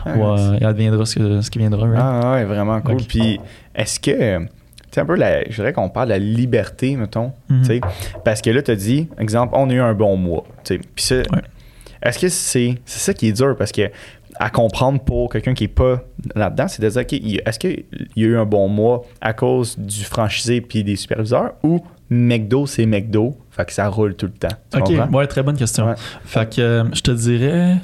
[0.05, 1.87] il adviendra ce, ce qui viendra.
[1.97, 2.97] Ah ouais, vraiment cool.
[2.97, 3.39] Puis
[3.73, 4.45] est-ce que
[4.95, 7.33] c'est un peu la, je dirais qu'on parle de la liberté, mettons.
[7.49, 7.81] Mhm.
[8.23, 10.45] Parce que là, tu as dit, exemple, on a eu un bon mois.
[10.63, 11.13] Puis
[12.01, 13.57] est-ce que c'est c'est ça qui est dur?
[13.57, 13.91] Parce que
[14.39, 16.01] à comprendre pour quelqu'un qui n'est pas
[16.33, 17.83] là-dedans, c'est de dire, OK, est-ce qu'il
[18.15, 22.65] y a eu un bon mois à cause du franchisé puis des superviseurs ou McDo,
[22.65, 24.55] c'est McDo, fait que ça roule tout le temps?
[24.77, 25.93] OK, ouais, très bonne question.
[26.23, 27.75] Fait que euh, je te dirais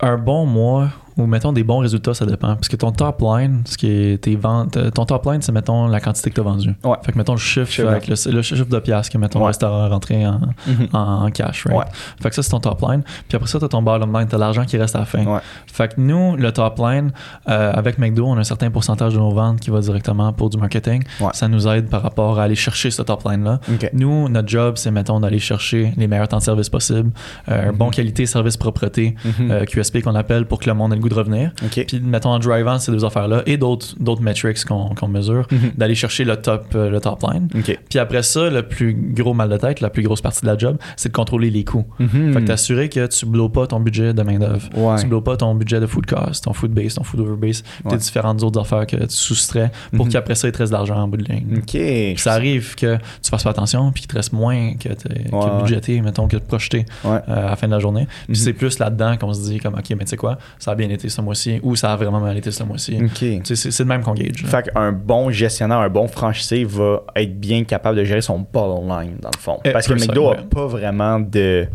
[0.00, 0.88] un bon mois
[1.18, 2.54] ou mettons des bons résultats, ça dépend.
[2.54, 5.50] Parce que ton top line, ce qui est tes ventes, euh, ton top line, c'est
[5.50, 6.74] mettons la quantité que tu as vendue.
[6.84, 6.96] Ouais.
[7.04, 9.88] Fait que mettons le chiffre, avec le, le, chiffre de pièces que mettons le restaurant
[9.88, 10.88] rentré en, mm-hmm.
[10.92, 11.78] en, cash, right?
[11.78, 11.84] Ouais.
[12.22, 13.02] Fait que ça, c'est ton top line.
[13.28, 15.04] Puis après ça, tu as ton bottom line, tu as l'argent qui reste à la
[15.06, 15.24] fin.
[15.24, 15.40] Ouais.
[15.66, 17.10] Fait que nous, le top line,
[17.48, 20.50] euh, avec McDo, on a un certain pourcentage de nos ventes qui va directement pour
[20.50, 21.02] du marketing.
[21.32, 23.58] Ça nous aide par rapport à aller chercher ce top line-là.
[23.74, 23.90] Okay.
[23.92, 27.10] Nous, notre job, c'est mettons d'aller chercher les meilleurs temps de service possibles,
[27.48, 27.76] euh, mm-hmm.
[27.76, 29.50] bon qualité, service, propreté, mm-hmm.
[29.50, 31.52] euh, QSP qu'on appelle pour que le monde ait le goût de revenir.
[31.66, 31.84] Okay.
[31.84, 35.76] Puis mettons en drivant ces deux affaires-là et d'autres d'autres metrics qu'on qu'on mesure, Mm-hmm.
[35.76, 37.48] d'aller chercher le top euh, le top line.
[37.58, 37.78] Okay.
[37.88, 40.56] Puis après ça, le plus gros mal de tête, la plus grosse partie de la
[40.58, 41.86] job, c'est de contrôler les coûts.
[42.00, 42.32] Mm-hmm.
[42.32, 44.96] Fait que t'assurer que tu blows pas ton budget de main d'œuvre, Ouais.
[45.00, 47.62] tu blows pas ton budget de food cost, ton food base, ton food over base,
[47.84, 47.92] Ouais.
[47.92, 50.12] tes différentes autres affaires que tu soustrais pour Mhm.
[50.12, 51.58] qu'après ça il te reste de l'argent en bout de ligne.
[51.58, 51.64] OK.
[51.72, 55.24] Puis ça arrive que tu fasses pas attention puis qu'il te reste moins que, t'es-
[55.30, 58.06] que Ouais, budgété, mettons, que projeté euh, à la fin de la journée.
[58.26, 58.34] Puis Mhm.
[58.34, 60.88] c'est plus là-dedans qu'on se dit comme ok, mais tu sais quoi, ça a bien
[60.90, 62.98] été ce mois-ci ou ça a vraiment mal été ce mois-ci.
[63.00, 63.42] OK.
[63.44, 64.42] Tu sais, C'est le même qu'on gauge.
[64.42, 64.48] là.
[64.48, 68.88] Fait qu'un bon gestionnaire, un bon franchisé va être bien capable de gérer son bottom
[68.88, 69.60] line, dans le fond.
[69.64, 70.46] Eh, Parce que McDo ça, a ouais.
[70.50, 71.68] pas vraiment de.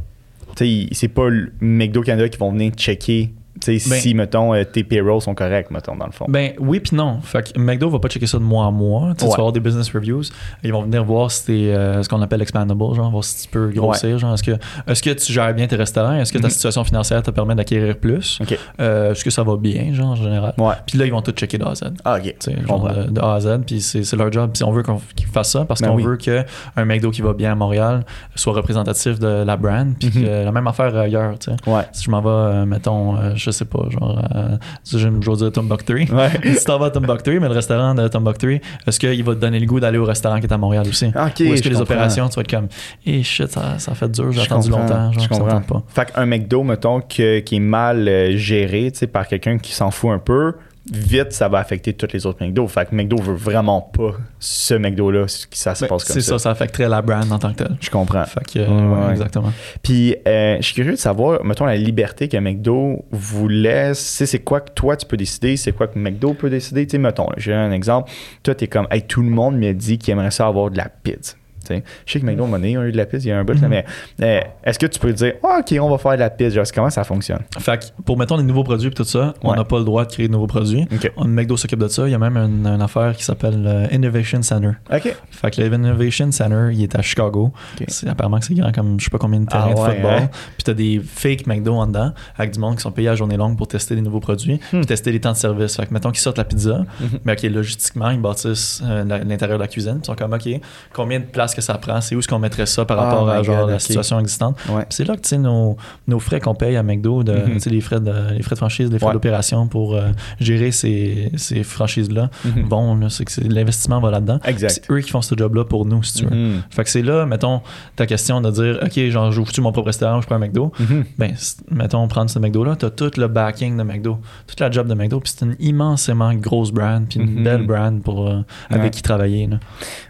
[0.91, 4.63] C'est pas le McDo Canada qui vont venir checker tu sais, Ben- si, mettons, euh,
[4.63, 6.25] tes payrolls sont corrects, mettons, dans le fond.
[6.27, 7.19] Ben oui puis non.
[7.21, 9.13] Fait que McDo va pas checker ça de mois en mois.
[9.17, 9.31] Tu sais, Ouais.
[9.31, 10.23] Tu vas avoir des business reviews.
[10.63, 13.49] Ils vont venir voir si t'es euh, ce qu'on appelle expandable, genre voir si tu
[13.51, 14.17] peux grossir.
[14.19, 14.51] Genre, est-ce que,
[14.87, 16.13] est-ce que tu gères bien tes restaurants?
[16.15, 16.51] Est-ce que ta Mhm.
[16.51, 18.39] situation financière te permet d'acquérir plus?
[18.79, 20.53] Euh, est-ce que ça va bien, genre, en général?
[20.57, 20.73] Ouais.
[20.85, 21.83] Puis là, ils vont tout checker de A à Z.
[22.05, 22.35] Ah, OK.
[22.67, 24.51] Genre de, de A à Z, puis c'est leur job.
[24.53, 26.03] Puis on veut qu'on- qu'ils fassent ça parce Ben qu'on oui.
[26.03, 26.43] veut qu'un
[26.85, 28.03] McDo qui va bien à Montréal
[28.35, 30.23] soit représentatif de la brand, puis Mhm.
[30.23, 31.37] que la même affaire ailleurs.
[31.39, 31.69] tu sais.
[31.69, 31.83] Ouais.
[31.91, 35.93] Si je m'en vais, mettons, je sais pas, genre, euh, je je vais dire Tombouctou.
[35.93, 36.29] Ouais.
[36.57, 38.49] si t'en vas à Tombouctou, mais le restaurant de Tombouctou,
[38.87, 41.05] est-ce qu'il va te donner le goût d'aller au restaurant qui est à Montréal aussi?
[41.07, 41.13] OK.
[41.15, 41.81] Ou est-ce que je les comprends.
[41.83, 42.67] opérations, tu vas être comme,
[43.05, 45.61] eh shit, ça, ça fait dur, j'ai Je attendu longtemps, genre, je comprends.
[45.61, 45.83] pas.
[45.87, 49.71] Fait qu'un McDo, mettons, que- qui est mal euh, géré tu sais, par quelqu'un qui
[49.73, 50.53] s'en fout un peu,
[50.91, 52.67] vite, ça va affecter tous les autres McDo.
[52.67, 56.21] Fait que McDo veut vraiment pas ce McDo-là, que ça se Ben, passe comme C'est
[56.21, 56.33] ça.
[56.33, 57.77] ça, ça affecterait la brand en tant que telle.
[57.79, 58.25] Je comprends.
[58.25, 58.67] Fait que, euh,
[59.05, 59.51] Ouais, exactement.
[59.81, 63.99] Puis, euh, je suis curieux de savoir, mettons, la liberté que McDo vous laisse.
[63.99, 65.55] C'est quoi que toi, tu peux décider?
[65.57, 66.85] C'est quoi que McDo peut décider?
[66.85, 68.11] Tu sais, mettons, j'ai un exemple.
[68.43, 70.89] Toi, t'es comme, hey, tout le monde me dit qu'il aimerait ça avoir de la
[70.89, 71.35] pizza.
[71.63, 73.43] Tu sais, je sais que McDo, ont eu de la pizza, il y a un
[73.43, 73.69] bout, là, Mhm.
[73.69, 73.85] mais
[74.21, 76.55] euh, est-ce que tu peux dire, Ah, OK, on va faire de la pizza?
[76.55, 77.39] Genre, comment ça fonctionne?
[77.59, 80.05] Fait que pour, mettons, les nouveaux produits et tout ça, on n'a pas le droit
[80.05, 80.85] de créer de nouveaux produits.
[80.93, 81.11] OK.
[81.17, 82.07] On, McDo s'occupe de ça.
[82.07, 84.71] Il y a même une, une affaire qui s'appelle euh, Innovation Center.
[84.93, 85.15] OK.
[85.31, 87.51] Fait que l'Innovation Center, il est à Chicago.
[87.79, 87.85] Ok.
[87.87, 89.93] C'est apparemment que c'est grand comme je sais pas combien de terrains Ah de ouais,
[89.95, 90.11] football.
[90.13, 90.29] hein?
[90.57, 93.37] Puis t'as des fake McDo en dedans avec du monde qui sont payés à journée
[93.37, 94.77] longue pour tester des nouveaux produits, Hmm.
[94.79, 95.75] puis tester les temps de service.
[95.75, 97.19] Fait que mettons qu'ils sortent la pizza, Mhm.
[97.25, 99.99] mais ok logistiquement ils bâtissent euh, l'intérieur de la cuisine.
[100.01, 100.47] Ils sont comme ok
[100.93, 103.29] combien de place que ça prend, c'est où est-ce qu'on mettrait ça par Oh rapport
[103.29, 104.57] à my genre God, la situation existante.
[104.69, 104.85] Ouais.
[104.89, 107.57] C'est là que tu nos, nos frais qu'on paye à McDo, de, Mhm.
[107.59, 109.13] tu les frais de les frais de franchise, les frais Ouais.
[109.13, 113.09] d'opération pour euh, gérer ces, ces franchises là Mhm.
[113.09, 114.39] c'est que l'investissement va là-dedans.
[114.67, 116.35] C'est eux qui font ce job là pour nous si tu veux.
[116.35, 116.61] Mhm.
[116.69, 117.61] Fait que c'est là, mettons,
[117.95, 120.71] ta question de dire, OK, genre, j'ouvre-tu mon propre restaurant, je prends un McDo?
[121.17, 121.33] Ben,
[121.71, 125.19] mettons, prendre ce McDo-là, t'as tout le backing de McDo, toute la job de McDo,
[125.19, 128.89] puis c'est une immensément grosse brand, puis une belle brand pour, euh, avec Ouais.
[128.89, 129.47] qui travailler.
[129.47, 129.59] Là.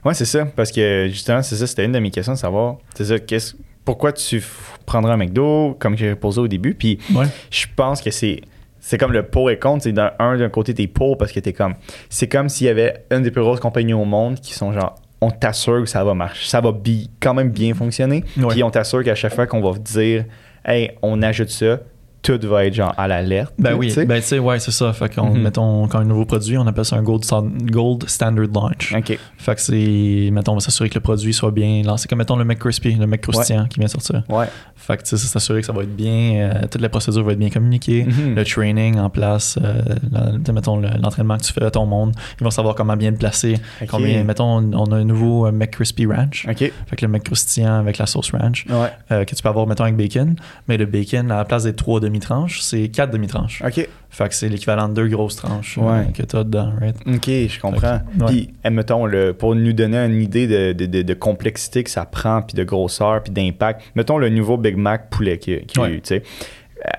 [0.05, 0.45] Ouais, c'est ça.
[0.45, 3.55] Parce que justement, c'est ça, c'était une de mes questions de savoir, c'est ça, qu'est-ce,
[3.85, 4.43] pourquoi tu
[4.85, 6.73] prendrais un McDo, comme j'ai posé au début.
[6.75, 7.25] Puis Ouais.
[7.51, 8.41] je pense que c'est.
[8.85, 9.83] C'est comme le pour et contre.
[9.83, 11.73] C'est d'un un, d'un côté, t'es pour parce que t'es comme.
[12.09, 14.95] C'est comme s'il y avait une des plus grosses compagnies au monde qui sont genre.
[15.21, 16.49] On t'assure que ça va marcher.
[16.49, 18.25] Ça va bi- quand même bien fonctionner.
[18.37, 18.47] Ouais.
[18.49, 20.25] Puis on t'assure qu'à chaque fois qu'on va dire,
[20.65, 21.79] hey, on ajoute ça,
[22.23, 23.53] tout va être genre à l'alerte.
[23.59, 24.05] Ben tu oui, sais.
[24.05, 24.91] ben tu sais, ouais, c'est ça.
[24.93, 25.41] Fait qu'on, Mhm.
[25.41, 27.23] mettons, quand un nouveau produit, on appelle ça un gold,
[27.69, 28.93] gold standard launch.
[28.97, 29.19] OK.
[29.37, 32.07] Fait que c'est, mettons, on va s'assurer que le produit soit bien lancé.
[32.07, 34.23] Comme, mettons, le McCrispy, le McCroustillant qui vient de sortir.
[34.29, 34.45] Ouais.
[34.85, 37.23] Fait que, tu sais, c'est s'assurer que ça va être bien, euh, toute la procédure
[37.23, 38.03] va être bien communiquée.
[38.05, 38.35] Mhm.
[38.35, 42.13] le training en place, euh, la- mettons le- l'entraînement que tu fais à ton monde,
[42.39, 43.55] ils vont savoir comment bien le placer.
[43.81, 43.87] OK.
[43.89, 46.45] Combien, mettons, on, a un nouveau euh, McCrispy Ranch.
[46.49, 46.57] OK.
[46.57, 48.89] Fait que le McCroustillant avec la sauce ranch, Ouais.
[49.11, 50.35] euh, que tu peux avoir, mettons, avec bacon.
[50.67, 53.61] Mais le bacon, à la place des trois demi-tranches, c'est quatre demi-tranches.
[53.65, 53.87] OK.
[54.15, 56.11] Fait que c'est l'équivalent de deux grosses tranches euh, Ouais.
[56.13, 56.95] que tu as dedans, right?
[57.07, 57.99] OK, je comprends.
[57.99, 58.27] Que, ouais.
[58.27, 62.05] Puis, admettons, le, pour nous donner une idée de, de, de- de complexité que ça
[62.05, 65.93] prend, puis de grosseur, puis d'impact, mettons le nouveau Big Mac poulet y a Ouais.
[65.93, 66.23] eu, tu sais.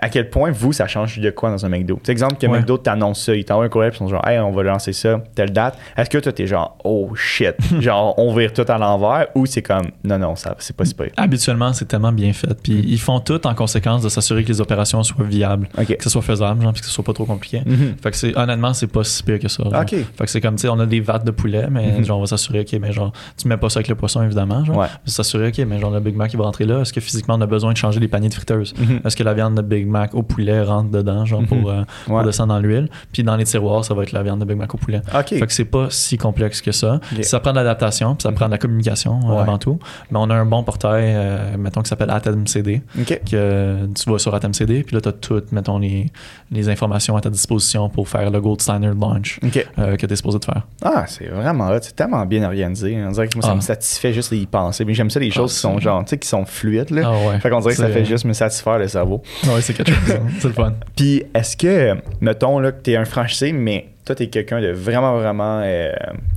[0.00, 2.00] À quel point, vous, ça change de quoi dans un McDo?
[2.02, 2.58] Tu exemple, que Ouais.
[2.60, 4.92] McDo t'annonce ça, ils t'envoient un courriel, puis ils sont genre, hey, on va lancer
[4.94, 5.76] ça, telle date.
[5.96, 9.60] Est-ce que toi, t'es genre, oh shit, genre, on vire tout à l'envers, ou c'est
[9.62, 11.10] comme, non, non, ça, c'est pas si pire?
[11.16, 12.54] Habituellement, c'est tellement bien fait.
[12.62, 16.08] Puis ils font tout en conséquence de s'assurer que les opérations soient viables, que ce
[16.10, 17.60] soit faisable, genre, puis que ce soit pas trop compliqué.
[17.66, 17.96] Mhm.
[18.02, 19.64] Fait que c'est honnêtement, c'est pas si pire que ça.
[19.64, 19.80] genre.
[19.82, 19.90] OK.
[19.90, 22.04] Fait que c'est comme, tu sais, on a des vates de poulet, mais Mhm.
[22.04, 24.64] genre, on va s'assurer, OK, mais genre, tu mets pas ça avec le poisson, évidemment.
[24.64, 24.76] Genre.
[24.78, 24.86] Ouais.
[25.04, 26.80] S'assurer, OK, mais genre, le Big Mac, il va rentrer là.
[26.80, 28.74] Est-ce que physiquement, on a besoin de changer les paniers de friteuses?
[28.78, 29.00] Mhm.
[29.04, 31.66] Est-ce que la viande de, Big Mac au poulet rentre dedans, genre pour, Mhm.
[31.68, 32.24] euh, pour Ouais.
[32.24, 32.88] descendre dans l'huile.
[33.12, 35.00] Puis dans les tiroirs, ça va être la viande de Big Mac au poulet.
[35.18, 35.28] OK.
[35.28, 37.00] Fait que c'est pas si complexe que ça.
[37.22, 39.40] Ça prend de l'adaptation, puis ça prend de la communication euh, Ouais.
[39.40, 39.78] avant tout.
[40.10, 43.20] Mais on a un bon portail, euh, mettons, qui s'appelle ATMCD, OK.
[43.30, 46.10] que tu vas sur ATMCD, puis là, tu as toutes, mettons, les,
[46.50, 49.40] les informations à ta disposition pour faire le Gold Standard Launch
[49.78, 50.62] euh, que tu es supposé de faire.
[50.82, 51.78] Ah, c'est vraiment hot.
[51.82, 52.96] C'est tellement bien organisé.
[53.06, 53.56] On dirait que moi, ça Ah.
[53.56, 54.84] me satisfait juste d'y penser.
[54.84, 57.02] Mais j'aime ça, les choses qui sont genre, tu sais, qui sont fluides, là.
[57.06, 57.40] Ah ouais.
[57.40, 59.22] Fait qu'on dirait que ça fait juste me satisfaire le cerveau.
[59.46, 60.10] Ouais, c'est quelque chose.
[60.12, 60.26] hein.
[60.38, 60.72] c'est le fun.
[60.96, 65.16] Puis, est-ce que, mettons, là, que t'es un franchisé, mais toi, t'es quelqu'un de vraiment,
[65.16, 65.60] vraiment.
[65.64, 65.92] Euh,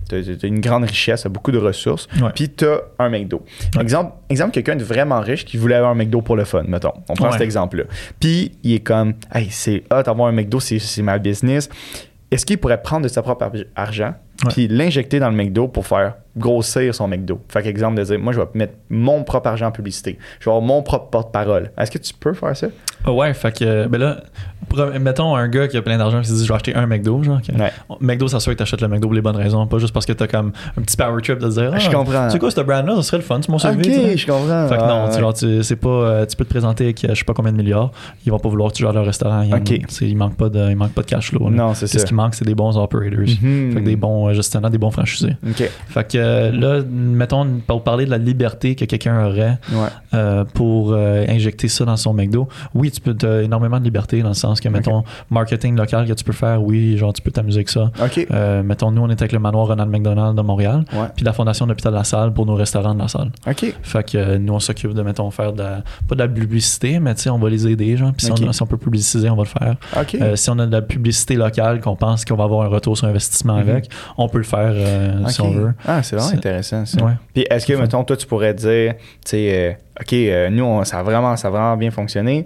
[0.10, 2.08] t'as, t'as une grande richesse, t'as beaucoup de ressources.
[2.22, 2.30] Ouais.
[2.34, 3.44] Puis, t'as un McDo.
[3.76, 3.82] Ouais.
[3.82, 6.94] Exemple, exemple quelqu'un de vraiment riche qui voulait avoir un McDo pour le fun, mettons.
[7.10, 7.32] On prend Ouais.
[7.34, 7.84] cet exemple-là.
[8.20, 11.70] Puis, il est comme, hey, c'est hot, avoir un McDo, c'est, ma business.
[12.32, 14.14] Est-ce qu'il pourrait prendre de sa propre ar- argent
[14.46, 14.52] Ouais.
[14.54, 17.40] puis l'injecter dans le McDo pour faire grossir son McDo?
[17.50, 20.18] Fait qu'exemple de dire, moi, je vais mettre mon propre argent en publicité.
[20.40, 21.72] Je vais avoir mon propre porte-parole.
[21.78, 22.68] Est-ce que tu peux faire ça?
[23.06, 24.18] Ah ouais, fait que, ben là,
[25.00, 27.22] mettons un gars qui a plein d'argent qui se dit je vais acheter un McDo,
[27.24, 27.40] genre.
[27.58, 27.72] Ouais.
[28.02, 30.14] McDo, ça sûr que t'achètes le McDo pour les bonnes raisons, pas juste parce que
[30.14, 32.30] t'as comme un petit power trip de dire, ah, Je comprends.
[32.30, 33.76] C'est quoi ce brand-là, ça serait le fun, c'est mon CV.
[33.76, 34.68] Ok, tu je comprends.
[34.68, 37.04] Fait que non, Ah, tu, genre, tu, c'est pas, euh, tu peux te présenter avec
[37.06, 37.92] euh, je sais pas combien de milliards,
[38.26, 39.42] ils vont pas vouloir que tu gères leur restaurant.
[39.44, 39.80] Il, Ok.
[39.90, 41.50] c'est- il manque pas de, il manque pas de cash flow.
[41.50, 41.56] là.
[41.56, 42.00] Non, c'est ça.
[42.00, 42.98] ce qui manque, c'est des bons operators.
[43.42, 43.72] Mhm.
[43.74, 45.36] Fait que des bons euh, gestionnaires, des bons franchisés.
[45.48, 45.70] Ok.
[45.90, 49.88] Fait que euh, là, mettons, pour parler de la liberté que quelqu'un aurait Ouais.
[50.14, 54.22] euh, pour euh, injecter ça dans son McDo, oui, tu peux as énormément de liberté
[54.22, 57.32] dans le sens que, mettons, marketing local que tu peux faire, oui, genre tu peux
[57.32, 57.92] t'amuser avec ça.
[58.64, 60.84] Mettons, nous, on est avec le manoir Ronald McDonald de Montréal,
[61.16, 63.30] puis la Fondation d'Hôpital La Salle pour nos restaurants de la salle.
[63.48, 63.74] Ok.
[63.82, 67.16] Fait que nous, on s'occupe de, mettons, faire de la- pas de la publicité, mais
[67.16, 68.12] tu sais, on va les aider, genre.
[68.16, 70.38] Puis si, on a- si on peut publiciser, on va le faire.
[70.38, 73.08] Si on a de la publicité locale qu'on pense qu'on va avoir un retour sur
[73.08, 73.60] investissement Mhm.
[73.70, 74.74] avec, on peut le faire
[75.30, 75.74] si on veut.
[75.86, 77.04] Ah, c'est vraiment C'est- intéressant ça.
[77.04, 77.14] Ouais.
[77.34, 80.84] Puis est-ce que, mettons, toi, tu pourrais dire, tu sais, euh, OK, euh, nous, on-
[80.84, 82.46] ça, a vraiment, ça a vraiment bien fonctionné.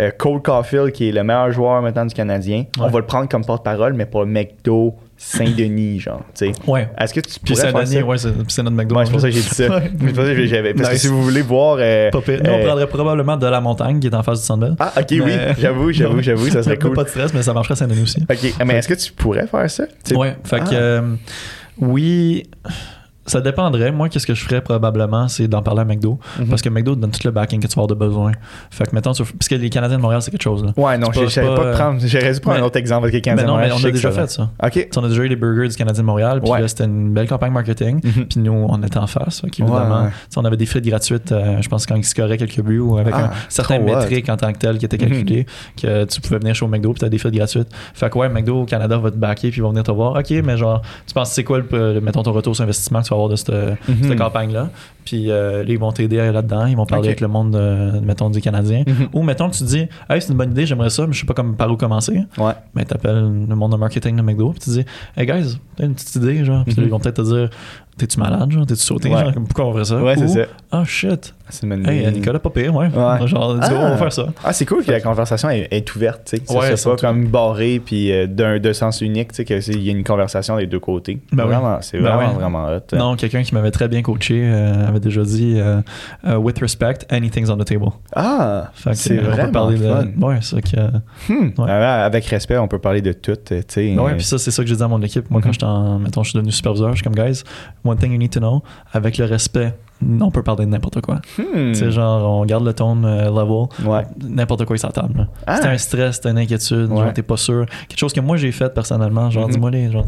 [0.00, 3.28] Euh, Cole Caulfield, qui est le meilleur joueur maintenant du Canadien, on va le prendre
[3.28, 6.52] comme porte-parole, mais le McDo Saint-Denis, genre, tu sais.
[6.66, 6.88] Ouais.
[6.98, 8.04] Est-ce que tu pourrais faire Saint-Denis, ça?
[8.04, 8.96] ouais, c'est notre McDo.
[8.96, 9.68] Ouais, c'est pour ça que j'ai dit ça.
[9.76, 9.82] Ouais.
[10.00, 11.76] C'est pour ça que j'avais- Parce que si vous voulez voir...
[11.80, 12.18] euh, Pas.
[12.26, 14.74] Nous, on prendrait probablement de la montagne qui est en face du Sandbell.
[14.80, 15.32] Ah, OK, oui.
[15.58, 16.92] J'avoue, j'avoue, j'avoue, ça serait cool.
[16.94, 18.20] Pas de stress, mais ça marcherait Saint-Denis aussi.
[18.28, 19.84] OK, mais est-ce que tu pourrais faire ça?
[20.14, 20.64] Ouais, fait Ah.
[20.68, 21.02] que euh,
[21.78, 22.44] oui,
[23.32, 23.90] ça dépendrait.
[23.92, 26.18] Moi, qu'est-ce que je ferais probablement, c'est d'en parler à McDo.
[26.38, 26.48] Mhm.
[26.48, 28.32] Parce que McDo te donne tout le backing que tu vas avoir de besoin.
[28.70, 30.64] Fait que mettons, parce que les Canadiens de Montréal, c'est quelque chose.
[30.64, 30.72] Là.
[30.76, 32.00] Ouais, non, je pas- pas pas, de prendre.
[32.04, 34.10] J'aurais dû prendre mais- un autre exemple avec quelqu'un Mais non, mais on a déjà
[34.12, 34.50] fait ça.
[34.62, 34.88] OK.
[34.96, 36.60] On a déjà eu les burgers du Canadien de Montréal, puis Ouais.
[36.60, 38.00] là, c'était une belle campagne marketing.
[38.04, 38.24] Mhm.
[38.26, 39.40] Puis nous, on était en face.
[39.40, 40.08] Fait Ouais, ouais.
[40.28, 42.98] sais, on avait des frites gratuites, euh, je pense, quand ils scoraient quelques buts ou
[42.98, 45.46] avec Ah, un certain métrique en tant que tel qui était calculé,
[45.80, 47.68] que tu pouvais venir chez au McDo puis tu as des frites gratuites.
[47.94, 50.16] Fait que ouais, McDo au Canada va te backer puis ils vont venir te voir.
[50.18, 53.04] OK, mais genre, tu penses c'est quoi, le, le- mettons, ton retour sur investissement que
[53.04, 53.76] tu vas avoir de cette, Mhm.
[54.02, 54.70] cette campagne-là?
[55.04, 56.66] Puis euh, là, ils vont t'aider là-dedans.
[56.66, 58.84] Ils vont parler avec le monde, euh, mettons, du Canadien.
[58.86, 59.08] Mhm.
[59.12, 61.20] Ou mettons que tu te dis, hey, c'est une bonne idée, j'aimerais ça, mais je
[61.20, 62.20] sais pas comme par où commencer.
[62.38, 62.52] Ouais.
[62.74, 64.84] Ben, t'appelles le monde de marketing de McDo, puis tu dis,
[65.16, 66.64] hey guys, t'as une petite idée, genre.
[66.64, 66.84] Puis Mhm.
[66.84, 67.50] ils vont peut-être te dire,
[68.06, 69.20] t'es-tu malade, genre, t'es-tu sauté, Ouais.
[69.20, 70.02] genre, pourquoi on ferait ça?
[70.02, 70.40] Ouais, c'est ça.
[70.72, 72.10] oh shit, C'est une hey.
[72.12, 72.86] Nicolas, pas pire, ouais.
[72.86, 73.26] Ouais.
[73.26, 73.68] Genre, Ah.
[73.72, 74.26] on va faire ça.
[74.42, 76.42] Ah, c'est cool que la conversation est, est ouverte, tu sais.
[76.42, 79.44] Que Ouais, ça soit pas comme barré puis euh, d'un deux sens unique, tu sais,
[79.62, 81.20] qu'il y a une conversation des deux côtés.
[81.32, 81.50] Ben oui.
[81.50, 82.38] vraiment, c'est Ben vraiment, oui.
[82.40, 82.96] vraiment hot.
[82.96, 85.80] Non, quelqu'un qui m'avait très bien coaché euh, avait déjà dit, euh,
[86.26, 87.88] euh, with respect, anything's on the table.
[88.16, 90.04] Ah, Fait c'est euh, parler fun.
[90.04, 90.24] de.
[90.24, 91.32] Ouais, c'est ça que.
[91.32, 91.48] Hmm.
[91.58, 91.66] Ouais.
[91.68, 93.94] Ah, Avec respect, on peut parler de tout, tu sais.
[93.94, 95.30] Ouais, euh, puis ça, c'est ça que j'ai dit à mon équipe.
[95.30, 95.52] Moi, quand Mhm.
[95.52, 95.98] j'étais en.
[95.98, 97.42] Mettons, je suis devenu superviseur, je suis comme, guys,
[97.92, 99.74] one thing you need to know, avec le respect,
[100.20, 101.20] on peut parler de n'importe quoi.
[101.38, 101.74] hmm.
[101.74, 104.02] Sais, genre, on garde le tone euh, level, Ouais.
[104.22, 105.26] n'importe quoi, là.
[105.46, 105.56] Ah.
[105.56, 106.98] C'était un stress, c'était une inquiétude, Ouais.
[106.98, 107.66] genre, t'es pas sûr.
[107.88, 109.52] Quelque chose que moi, j'ai fait personnellement, genre, Mhm.
[109.52, 110.04] dis-moi les, genre,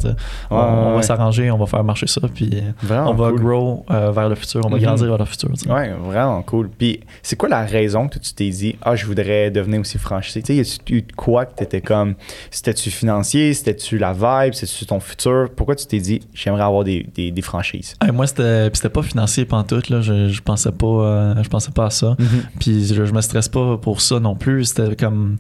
[0.51, 3.41] on, va s'arranger, on va faire marcher ça, puis euh, Vraiment on va cool.
[3.43, 4.83] grow euh, vers le futur, on va Mhm.
[4.83, 5.51] grandir vers le futur.
[5.69, 6.69] Ouais, vraiment cool.
[6.71, 10.43] Puis, c'est quoi la raison que tu t'es dit, ah, je voudrais devenir aussi franchisé?
[10.43, 12.15] Tu sais, y a-tu eu de quoi que t'étais comme,
[12.51, 15.49] c'était-tu financier, c'était-tu la vibe, c'était-tu ton futur?
[15.55, 17.95] Pourquoi tu t'es dit, j'aimerais avoir des, des, des franchises?
[18.03, 20.01] Hey, moi, c'était pas financier pantoute, là.
[20.01, 22.17] Je, je pensais pas euh, je pensais pas à ça.
[22.61, 24.65] Puis je, je me stresse pas pour ça non plus.
[24.67, 25.37] C'était comme.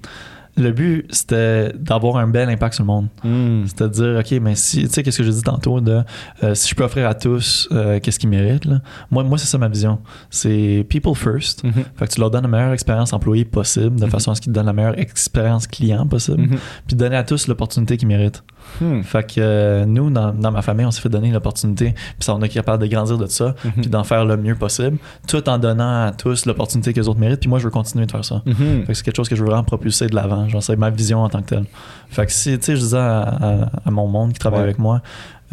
[0.56, 3.08] Le but, c'était d'avoir un bel impact sur le monde.
[3.24, 3.64] Hmm.
[3.66, 6.02] C'est-à-dire, OK, mais si, tu sais, qu'est-ce que j'ai dit tantôt, de
[6.44, 8.80] euh, si je peux offrir à tous euh, qu'est-ce qu'ils méritent, là?
[9.10, 9.98] moi, moi c'est ça ma vision.
[10.30, 11.64] C'est people first.
[11.64, 11.72] Mhm.
[11.96, 14.10] Fait que tu leur donnes la meilleure expérience employée possible, de Mhm.
[14.12, 16.58] façon à ce qu'ils te donnent la meilleure expérience client possible, Mhm.
[16.86, 18.44] puis donner à tous l'opportunité qu'ils méritent.
[18.80, 19.02] Hmm.
[19.02, 22.34] Fait que euh, nous, dans, dans ma famille, on s'est fait donner l'opportunité, puis ça,
[22.34, 23.72] on est capable de grandir de ça, Mhm.
[23.82, 24.98] puis d'en faire le mieux possible,
[25.28, 28.06] tout en donnant à tous l'opportunité que les autres méritent, puis moi, je veux continuer
[28.06, 28.42] de faire ça.
[28.46, 28.54] Mhm.
[28.56, 30.48] Fait que c'est quelque chose que je veux vraiment propulser de l'avant.
[30.48, 31.64] Genre, c'est ma vision en tant que telle.
[32.10, 34.64] Fait que si, tu sais, je disais à, à- à mon monde qui travaille Ouais.
[34.64, 35.02] avec moi,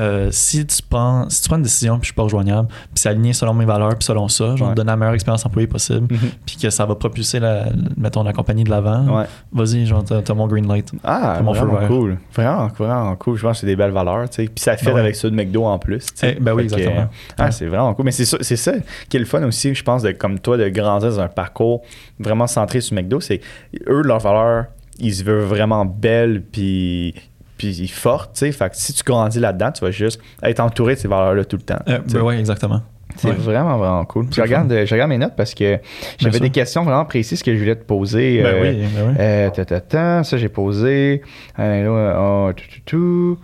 [0.02, 2.96] euh, si tu prends si tu prends une décision puis je suis pas rejoignable, puis
[2.96, 6.14] c'est aligné selon mes valeurs puis selon ça, genre donner la meilleure expérience employée possible,
[6.14, 6.32] mhm.
[6.46, 7.66] puis que ça va propulser la,
[7.98, 10.92] mettons la compagnie de l'avant, vas-y, genre t'as, mon green light.
[11.04, 12.18] Ah, mon vraiment cool.
[12.34, 13.38] Vraiment, vraiment cool.
[13.38, 14.46] Je pense que c'est des belles valeurs, tu sais.
[14.46, 16.08] Puis ça fait avec ceux de McDo en plus.
[16.24, 17.08] Eh, ben oui, exactement.
[17.38, 18.06] ah, c'est vraiment cool.
[18.06, 18.74] Mais c'est ça, c'est ça
[19.10, 21.82] qui est le fun aussi, je pense, de comme toi, de grandir dans un parcours
[22.20, 23.20] vraiment centré sur McDo.
[23.20, 23.42] C'est
[23.88, 24.66] eux, leurs valeurs,
[25.00, 27.14] ils se veulent vraiment belles puis
[27.62, 28.52] puis fortes, tu sais.
[28.52, 31.58] Fait que si tu grandis là-dedans, tu vas juste être entouré de ces valeurs-là tout
[31.58, 31.80] le temps.
[31.88, 32.82] Euh, ben oui, exactement.
[33.18, 34.28] C'est vraiment, vraiment cool.
[34.34, 35.80] Je regarde, je regarde mes notes parce que
[36.18, 38.42] j'avais des questions vraiment précises que je voulais te poser.
[38.42, 39.16] Ben euh, oui, ben oui.
[39.20, 41.22] Euh, ça, j'ai posé.
[41.60, 43.38] Oh, tout, tout, tout.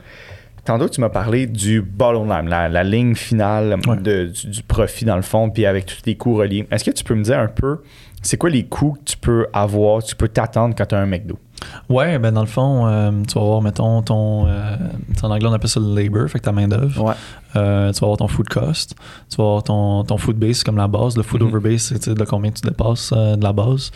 [0.63, 5.49] Tantôt, tu m'as parlé du bottom line, la, ligne finale du, profit dans le fond,
[5.49, 6.65] puis avec tous les coûts reliés.
[6.71, 7.83] Est-ce que tu peux me dire un peu,
[8.21, 11.05] c'est quoi les coûts que tu peux avoir, tu peux t'attendre quand tu as un
[11.05, 11.37] McDo?
[11.89, 14.47] Ouais, ben dans le fond, euh, tu vas avoir, mettons, ton.
[14.47, 14.75] Euh,
[15.23, 17.03] en anglais, on appelle ça le labor, fait que ta main-d'œuvre.
[17.03, 17.13] Ouais.
[17.55, 18.95] Euh, tu vas avoir ton food cost.
[19.29, 21.15] Tu vas avoir ton, ton food base, comme la base.
[21.17, 21.55] Le food mm-hmm.
[21.55, 23.91] over base, c'est de combien tu dépasses de la base.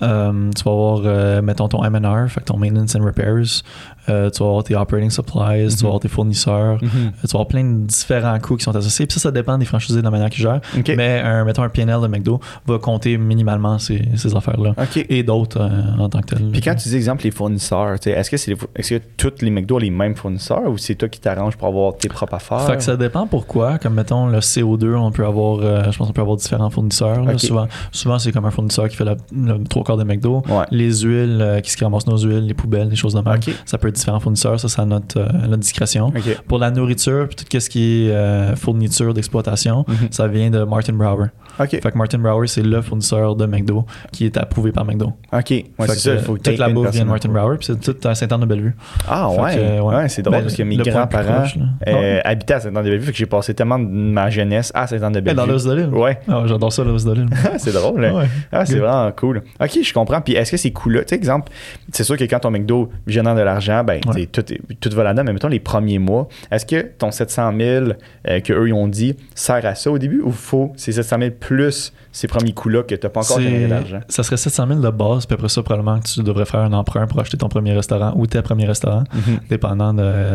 [0.00, 3.62] tu vas avoir, mettons, ton MR, fait que ton maintenance and repairs.
[4.08, 6.88] Euh, tu vas avoir tes operating supplies, tu vas avoir tes fournisseurs, mhm.
[6.88, 9.06] euh, tu vas avoir plein de différents coûts qui sont associés.
[9.06, 10.60] Puis ça, ça dépend des franchisés de la manière qu'ils gèrent.
[10.96, 14.74] Mais un, mettons un PNL de McDo va compter minimalement ces, ces affaires-là.
[15.08, 16.50] Et d'autres euh, en tant que tel.
[16.50, 19.76] Puis quand tu dis exemple les fournisseurs, est-ce que, c'est est-ce que tous les McDo
[19.76, 22.66] ont les mêmes fournisseurs ou c'est toi qui t'arranges pour avoir tes propres affaires?
[22.66, 23.78] Fait que ça dépend pourquoi.
[23.78, 27.24] Comme mettons le CO2, on peut avoir, je pense qu'on peut avoir différents fournisseurs.
[27.38, 30.42] souvent, souvent c'est comme un fournisseur qui fait le trois quarts de McDo.
[30.70, 33.40] Les huiles, qui se ramassent nos huiles, les poubelles, les choses de même.
[33.64, 36.12] Ça peut être différents fournisseurs, ça c'est à notre, euh, notre discrétion.
[36.46, 40.08] Pour la nourriture, puis tout ce qui est euh, fourniture d'exploitation, mhm.
[40.10, 41.28] ça vient de Martin Brower.
[41.58, 45.12] Fait que Martin Brower, c'est le fournisseur de McDo qui est approuvé par McDo.
[45.32, 45.50] OK.
[45.50, 48.14] Ouais, c'est ça, il faut Toute la vient de Martin Brower, puis c'est tout à
[48.14, 48.74] Saint-Anne-de-Bellevue.
[49.08, 49.80] Ah ouais.
[49.80, 50.08] ouais.
[50.08, 51.44] c'est drôle ben, parce que mes grands-parents
[51.86, 55.36] euh, habitaient à Saint-Anne-de-Bellevue, fait que j'ai passé tellement de ma jeunesse à Saint-Anne-de-Bellevue.
[55.36, 55.88] Dans l'os de l'île.
[55.88, 56.18] Ouais.
[56.28, 57.28] Ah, j'adore ça, l'os de l'île.
[57.58, 58.04] c'est drôle.
[58.04, 58.26] Hein?
[58.52, 59.42] Ah, c'est vraiment cool.
[59.60, 60.20] OK, je comprends.
[60.20, 61.00] Puis est-ce que c'est cool là?
[61.00, 61.52] Tu sais, exemple,
[61.92, 64.00] c'est sûr que quand ton McDo génère de l'argent, ben,
[64.32, 64.44] tout,
[64.80, 67.86] tout va là-dedans, mais mettons les premiers mois, est-ce que ton 700 000
[68.28, 71.92] euh, qu'eux ont dit sert à ça au début ou faut ces 700 000 plus
[72.12, 74.00] ces premiers coûts-là que tu n'as pas encore généré d'argent?
[74.08, 76.72] Ça serait 700 000 de base, puis après ça, probablement que tu devrais faire un
[76.72, 79.40] emprunt pour acheter ton premier restaurant ou tes premiers restaurants, mhm.
[79.48, 80.34] dépendant de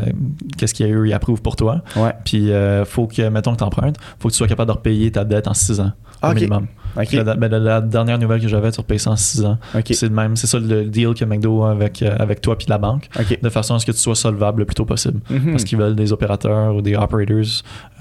[0.58, 1.82] qu'est-ce qu'ils y approuvent pour toi.
[2.26, 5.12] Puis, euh, faut que, mettons que tu empruntes, faut que tu sois capable de repayer
[5.12, 5.92] ta dette en 6 ans,
[6.22, 6.68] au minimum.
[6.96, 9.58] Ben, la, dernière nouvelle que j'avais, tu repayes ça en 6 ans.
[9.92, 12.78] C'est même, c'est ça le deal que McDo a avec, euh, avec toi puis la
[12.78, 13.10] banque,
[13.42, 15.20] de façon à ce que tu sois solvable le plus tôt possible.
[15.30, 15.52] Mhm.
[15.52, 17.14] Parce qu'ils veulent des opérateurs ou des operators,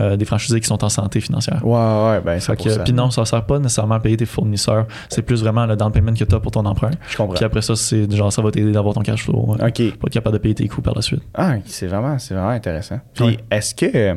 [0.01, 1.61] euh, des franchisés qui sont en santé financière.
[1.65, 2.55] Ouais, ouais, ben ça.
[2.55, 4.87] Puis non, ça sert pas nécessairement à payer tes fournisseurs.
[5.09, 6.91] C'est plus vraiment le down payment que tu as pour ton emprunt.
[7.09, 7.35] Je comprends.
[7.35, 9.55] Puis après ça, c'est genre ça va t'aider d'avoir ton cash flow.
[9.55, 9.59] OK.
[9.59, 11.23] Pour être capable de payer tes coûts par la suite.
[11.35, 13.01] Ah, c'est vraiment, c'est vraiment intéressant.
[13.15, 14.17] Puis est-ce que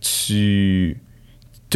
[0.00, 1.00] tu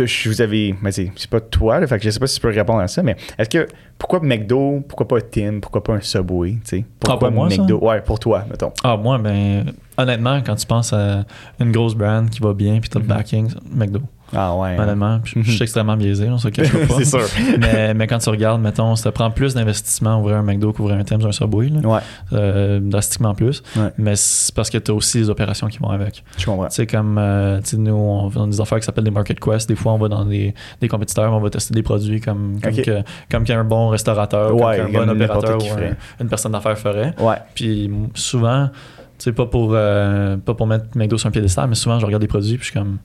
[0.02, 0.74] vous avez.
[0.82, 2.88] Mais c'est pas toi, là, fait que je sais pas si tu peux répondre à
[2.88, 3.66] ça, mais est-ce que.
[3.98, 6.84] Pourquoi McDo Pourquoi pas Tim Pourquoi pas un Subway tu sais?
[7.00, 7.78] Pourquoi ah, moi, McDo?
[7.78, 8.72] Ouais, pour toi, mettons.
[8.84, 9.72] Ah, moi, ben.
[9.96, 11.24] Honnêtement, quand tu penses à
[11.58, 13.08] une grosse brand qui va bien puis t'as le mm-hmm.
[13.08, 14.00] backing, McDo.
[14.34, 14.78] Ah ouais.
[14.78, 16.94] Honnêtement, je, suis extrêmement biaisé, on se cache pas.
[16.98, 17.26] c'est sûr.
[17.60, 21.20] mais, mais, quand tu regardes, mettons, ça prend plus d'investissement ouvrir un McDo qu'ouvrir un
[21.20, 21.68] ou un Subway.
[21.68, 21.80] Là.
[21.80, 22.00] Ouais.
[22.32, 23.62] Euh, drastiquement plus.
[23.98, 26.24] Mais c'est parce que tu as aussi les opérations qui vont avec.
[26.38, 26.68] Je comprends.
[26.68, 29.68] Tu sais, comme euh, nous, on fait des affaires qui s'appellent des Market Quest.
[29.68, 32.74] Des fois, on va dans des, des compétiteurs, on va tester des produits comme, comme,
[32.74, 35.66] que, comme qu'un bon restaurateur, ouais, comme qu'un bon opérateur ou
[36.20, 37.14] une personne d'affaires ferait.
[37.20, 37.36] Ouais.
[37.54, 38.68] Puis souvent,
[39.18, 42.06] tu sais, pas pour, euh, pas pour mettre McDo sur un piédestal, mais souvent, je
[42.06, 42.98] regarde des produits, puis je suis comme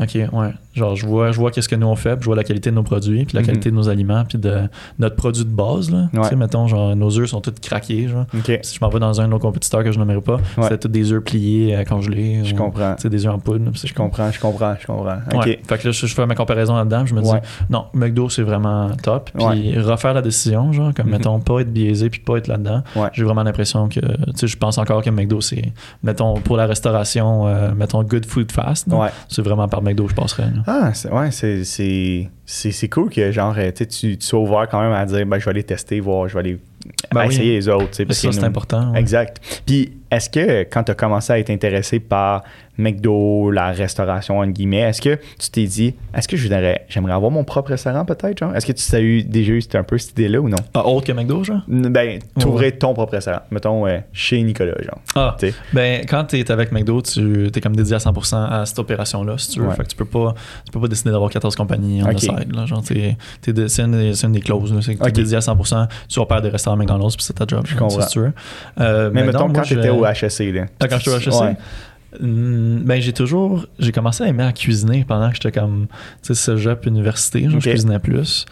[0.00, 0.50] OK, ouais.
[0.74, 2.70] Genre, je vois, je vois qu'est-ce que nous on fait, puis je vois la qualité
[2.70, 3.46] de nos produits, puis la mhm.
[3.46, 4.62] qualité de nos aliments, puis de
[4.98, 5.90] notre produit de base.
[5.90, 6.08] Là.
[6.14, 8.08] Tu sais, mettons, genre, nos œufs sont tous craqués.
[8.08, 8.24] Genre.
[8.62, 10.88] Si je m'en vais dans un de nos compétiteurs que je n'aimerais pas, c'est tous
[10.88, 12.44] des œufs pliés, euh, congelés.
[12.44, 12.94] Je comprends.
[12.98, 13.70] C'est des œufs en poudre.
[13.74, 15.18] Je comprends, je comprends, je comprends.
[15.34, 15.44] OK.
[15.44, 17.30] Fait que là, je, fais ma comparaison là-dedans, je me dis,
[17.68, 19.30] non, McDo, c'est vraiment top.
[19.36, 21.12] Puis refaire la décision, genre, comme, mhm.
[21.12, 22.82] mettons, pas être biaisé, puis pas être là-dedans.
[23.12, 26.66] J'ai vraiment l'impression que, tu sais, je pense encore que McDo, c'est, mettons, pour la
[26.66, 28.88] restauration, euh, mettons, good food fast.
[29.28, 30.48] C'est vraiment par McDo, je passerais.
[30.66, 35.38] Ah, ouais, c'est cool que genre tu, tu sois ouvert quand même à dire ben,
[35.38, 36.58] je vais aller tester, voir, je vais aller
[37.12, 37.94] ben essayer les autres.
[37.94, 38.94] Ça, c'est important.
[38.94, 39.40] Exact.
[39.66, 42.42] Puis est-ce que quand tu as commencé à être intéressé par
[42.78, 47.44] McDo, la restauration, en guillemets, est-ce que tu t'es dit, est-ce que j'aimerais avoir mon
[47.44, 48.42] propre restaurant peut-être?
[48.54, 50.56] Est-ce que tu as eu déjà eu un peu cette idée-là ou non?
[50.74, 51.62] Ah, autre que McDo, genre?
[51.68, 55.00] Ben, t'ouvrais ton propre restaurant, mettons, chez Nicolas, genre.
[55.14, 55.36] Ah,
[55.72, 59.38] ben, quand tu es avec McDo, tu es comme dédié à 100% à cette opération-là,
[59.38, 59.70] si tu veux.
[59.70, 62.18] Fait que tu peux pas, tu peux pas décider d'avoir 14 compagnies en okay.
[62.18, 62.66] side, là.
[62.66, 63.16] Genre, c'est
[63.48, 67.24] une, une, des clauses, tu es dédié à 100%, tu opères des restaurants McDonald's, puis
[67.24, 68.00] c'est ta job, je comprends.
[68.00, 68.32] si tu veux.
[68.80, 70.66] Euh, mais, mettons, quand tu étais au HSC, là.
[70.80, 71.56] Ah, quand je suis au HSC?
[72.20, 73.66] Ben, j'ai toujours.
[73.78, 75.86] J'ai commencé à aimer à cuisiner pendant que j'étais comme.
[76.22, 77.48] Tu sais, cégep, université.
[77.48, 78.44] Genre, Je cuisinais plus.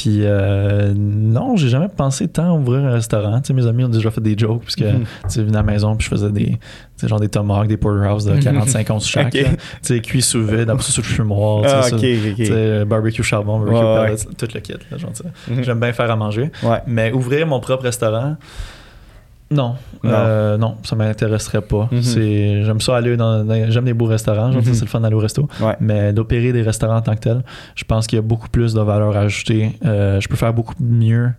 [0.00, 3.38] Puis euh, non, j'ai jamais pensé tant à ouvrir un restaurant.
[3.42, 5.62] Tu sais, mes amis ont déjà fait des jokes puisque mm tu venais à la
[5.62, 6.58] maison puis je faisais des
[7.06, 8.96] genre des tomahawks, des porterhouse de 45 mhm.
[8.96, 9.30] onces chaque.
[9.32, 9.46] Tu
[9.82, 11.64] sais, cuit sous vide, après ça sur le fumoir.
[11.66, 14.74] Ah, tu sais, barbecue charbon, barbecue tout le kit.
[15.48, 15.62] Mhm.
[15.62, 16.50] J'aime bien faire à manger.
[16.86, 18.36] Mais ouvrir mon propre restaurant,
[19.52, 21.88] non, non, euh, non ça m'intéresserait pas.
[21.90, 22.02] Mhm.
[22.02, 24.62] C'est, j'aime ça aller dans, j'aime les beaux restaurants, mhm.
[24.62, 25.48] c'est le fun d'aller au resto.
[25.80, 27.42] Mais d'opérer des restaurants en tant que tel,
[27.74, 29.76] je pense qu'il y a beaucoup plus de valeur ajoutée.
[29.84, 31.32] Euh, je peux faire beaucoup mieux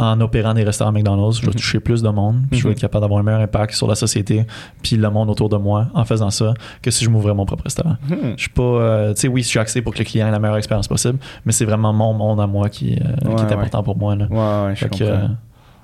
[0.00, 1.36] en opérant des restaurants McDonald's.
[1.36, 1.54] Je vais mhm.
[1.54, 3.94] toucher plus de monde, puis je vais être capable d'avoir un meilleur impact sur la
[3.94, 4.44] société,
[4.82, 7.62] puis le monde autour de moi en faisant ça, que si je m'ouvrais mon propre
[7.62, 7.96] restaurant.
[8.08, 10.32] Je suis pas, euh, tu sais, oui, je suis axé pour que le client ait
[10.32, 13.84] la meilleure expérience possible, mais c'est vraiment mon monde à moi qui, qui est important
[13.84, 14.16] pour moi.
[14.16, 14.26] Là.
[14.28, 15.36] Ouais, je comprends.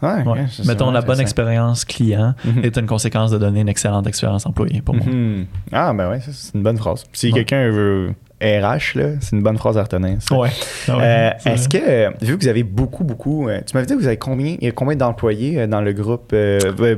[0.03, 0.25] Ouais,
[0.65, 2.65] Mettons, la bonne expérience client mhm.
[2.65, 5.05] est une conséquence de donner une excellente expérience employé pour moi.
[5.05, 5.47] Mhm.
[5.73, 7.05] Ah, ben ouais, c'est une bonne phrase.
[7.13, 10.19] Si quelqu'un veut RH, c'est une bonne phrase à retenir.
[10.31, 10.51] Ouais.
[10.87, 13.99] Ah euh, est-ce que, vu que vous avez beaucoup, beaucoup, euh, tu m'avais dit que
[13.99, 16.35] vous avez combien, combien d'employés euh, dans le groupe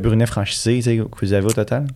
[0.01, 1.87] Brunet franchisé que vous avez au total?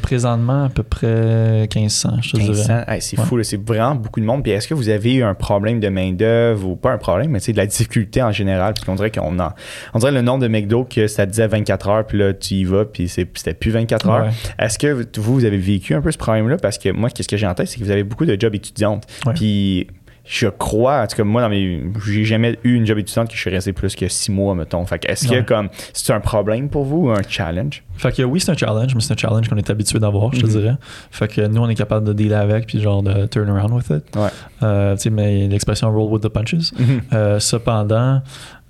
[0.00, 2.84] présentement, à peu près 1500, je te 1500.
[3.00, 4.42] c'est fou, c'est vraiment beaucoup de monde.
[4.42, 7.38] Puis est-ce que vous avez eu un problème de main-d'œuvre ou pas un problème, mais
[7.40, 8.74] de la difficulté en général?
[8.74, 9.54] Parce qu'on dirait qu'on a,
[9.94, 12.64] on dirait le nombre de McDo que ça disait 24 heures, puis là, tu y
[12.64, 14.28] vas, puis c'était plus 24 heures.
[14.58, 16.56] Est-ce que vous, vous avez vécu un peu ce problème-là?
[16.56, 18.54] Parce que moi, qu'est-ce que j'ai en tête, c'est que vous avez beaucoup de jobs
[18.54, 18.85] étudiants
[19.34, 19.88] puis
[20.28, 21.84] je crois, en tout cas, moi, dans mes.
[22.04, 24.84] J'ai jamais eu une job étudiante que je suis resté plus que six mois, mettons.
[24.84, 27.84] Fait que est-ce que comme c'est un problème pour vous ou un challenge?
[27.96, 30.40] Fait que oui, c'est un challenge, mais c'est un challenge qu'on est habitué d'avoir, je
[30.40, 30.52] te mhm.
[30.52, 30.74] dirais.
[31.12, 33.88] Fait que nous, on est capable de dealer avec puis genre de turn around with
[33.90, 34.16] it.
[34.16, 34.28] Ouais.
[34.64, 36.72] Euh, tu sais, mais l'expression roll with the punches.
[36.76, 37.02] Mhm.
[37.12, 38.20] Euh, cependant,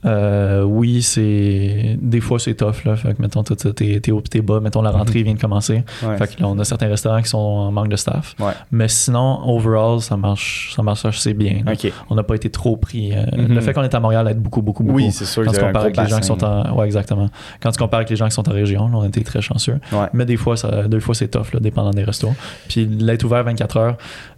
[0.05, 2.97] euh, oui, c'est des fois c'est tough là.
[2.97, 5.25] Fait que mettons t'es, t'es haut t'es bas, mettons la rentrée mhm.
[5.25, 5.85] vient de commencer.
[6.01, 8.35] Fait que là, on a certains restaurants qui sont en manque de staff.
[8.71, 11.63] Mais sinon, overall, ça marche, ça marche assez bien.
[12.11, 13.13] On n'a pas été trop pris.
[13.13, 13.55] Euh, mhm.
[13.55, 14.97] Le fait qu'on est à Montréal aide beaucoup, beaucoup, beaucoup.
[14.97, 15.45] Oui, c'est sûr.
[15.45, 17.29] Quand tu compares avec les gens qui sont en, ouais, exactement.
[17.61, 19.79] Quand tu compares avec les gens qui sont en région, on a été très chanceux.
[20.13, 22.35] Mais des fois, ça, deux fois c'est tough là, dépendant des restos.
[22.69, 23.97] Puis l'être ouvert 24 heures.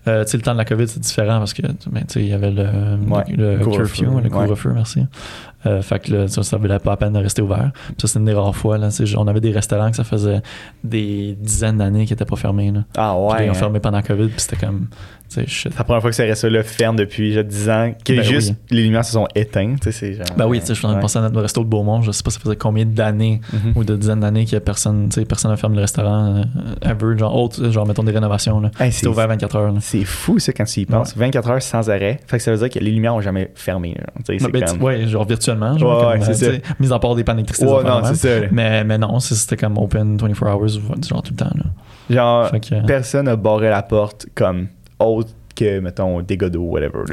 [0.09, 2.65] Euh, le temps de la COVID, c'est différent parce que ben, il y avait le,
[3.37, 5.05] le, curfew, le couvre-feu, merci.
[5.67, 7.71] Euh, fait que là, ça, ça valait pas la peine de rester ouvert.
[7.87, 8.79] Puis ça, c'est une des rares fois.
[8.79, 10.41] Là, on avait des restaurants que ça faisait
[10.85, 12.71] des dizaines d'années qui n'étaient pas fermés.
[12.71, 12.85] Là.
[12.97, 13.47] Ah ouais.
[13.47, 13.55] ils ont hein.
[13.55, 14.89] fermé pendant la COVID, puis c'était comme.
[15.29, 18.23] C'est la première fois que ça reste là ferme depuis déjà 10 ans, que ben
[18.23, 19.91] juste les lumières se sont éteintes.
[19.91, 22.01] Genre, ben oui, je suis en train de penser à notre resto de Beaumont.
[22.01, 23.73] Je sais pas ça faisait combien d'années mm-hmm.
[23.75, 27.19] ou de dizaines d'années que personne, personne n'a fermé le restaurant euh, ever.
[27.19, 28.59] Genre, autre, genre mettons des rénovations.
[28.59, 28.71] Là.
[28.91, 29.75] C'était ouvert 24 heures.
[29.81, 31.15] C'est fou ça quand tu y penses.
[31.15, 32.21] 24 heures sans arrêt.
[32.27, 33.97] Fait que ça veut dire que les lumières n'ont jamais fermé.
[34.27, 34.83] Ben, comme...
[34.83, 35.48] Ouais, genre virtuellement.
[35.79, 36.51] Genre, ouais, c'est ça.
[36.81, 37.71] Mis à part des pannes d'électricité.
[37.71, 38.47] Ouais, non, c'est ça.
[38.51, 41.51] Mais, mais non, c'était comme open 24 hours, genre tout le temps.
[41.55, 41.65] Là.
[42.11, 42.51] Genre,
[42.87, 44.69] personne n'a barré la porte comme
[44.99, 47.05] autre que, mettons, des godots, whatever.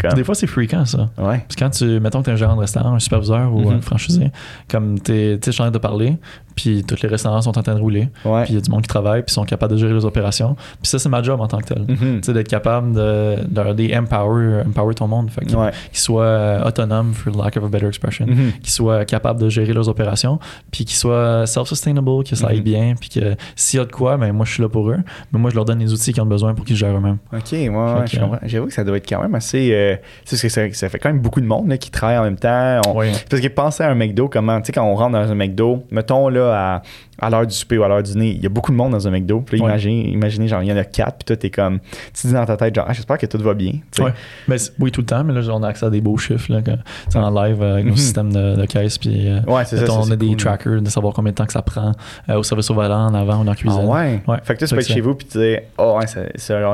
[0.00, 0.14] Comme...
[0.14, 1.10] Des fois, c'est fréquent, ça.
[1.18, 1.38] Ouais.
[1.38, 3.62] Parce que quand tu, mettons que tu es un gérant de restaurant, un superviseur ou
[3.62, 3.76] mm-hmm.
[3.76, 4.30] un franchisé,
[4.68, 6.16] comme tu es, tu sais, de parler,
[6.54, 8.08] puis tous les restaurants sont en train de rouler.
[8.22, 10.54] Puis il y a du monde qui travaille, puis sont capables de gérer les opérations.
[10.54, 11.84] Puis ça, c'est ma job en tant que tel.
[11.84, 12.20] Mm-hmm.
[12.20, 15.30] Tu sais, d'être capable de, dire empower, empower ton monde.
[15.30, 15.58] Fait qu'ils
[15.92, 18.26] soient autonomes, for lack of a better expression.
[18.26, 18.60] Mm-hmm.
[18.60, 20.38] Qu'ils soient capables de gérer leurs opérations,
[20.70, 24.16] puis qu'ils soient self-sustainable, que ça aille bien, puis que s'il y a de quoi,
[24.16, 24.98] ben moi, je suis là pour eux.
[25.32, 27.18] Mais moi, je leur donne les outils qu'ils ont besoin pour qu'ils gèrent eux-mêmes.
[27.32, 27.52] OK,
[27.94, 29.70] moi J'avoue que ça doit être quand même assez.
[29.72, 29.96] Euh,
[30.28, 32.80] que ça, ça, fait quand même beaucoup de monde qui travaille en même temps.
[33.28, 35.84] Parce que pensez à un McDo, comment, tu sais, quand on rentre dans un McDo,
[35.90, 36.82] mettons là à
[37.20, 38.92] à l'heure du souper ou à l'heure du dîner, il y a beaucoup de monde
[38.92, 39.40] dans un McDo.
[39.40, 41.80] Puis là, imaginez, imaginez, genre, il y en a quatre, puis toi, t'es comme,
[42.14, 43.72] tu dis dans ta tête, genre, ah, j'espère que tout va bien.
[43.98, 44.12] Ouais.
[44.48, 46.60] Mais oui, tout le temps, mais là, on a accès à des beaux chiffres, là,
[46.62, 47.96] quand, en live euh, avec nos mhm.
[47.96, 51.32] systèmes de, caisse, puis euh, ouais, c'est ça, on a des trackers de savoir combien
[51.32, 51.92] de temps que ça prend
[52.28, 53.82] euh, au service au volant, en avant ou en cuisine.
[53.84, 54.22] Ah ouais?
[54.26, 54.38] ouais.
[54.42, 56.06] Fait que tu peux être chez vous, puis tu dis, oh, ouais,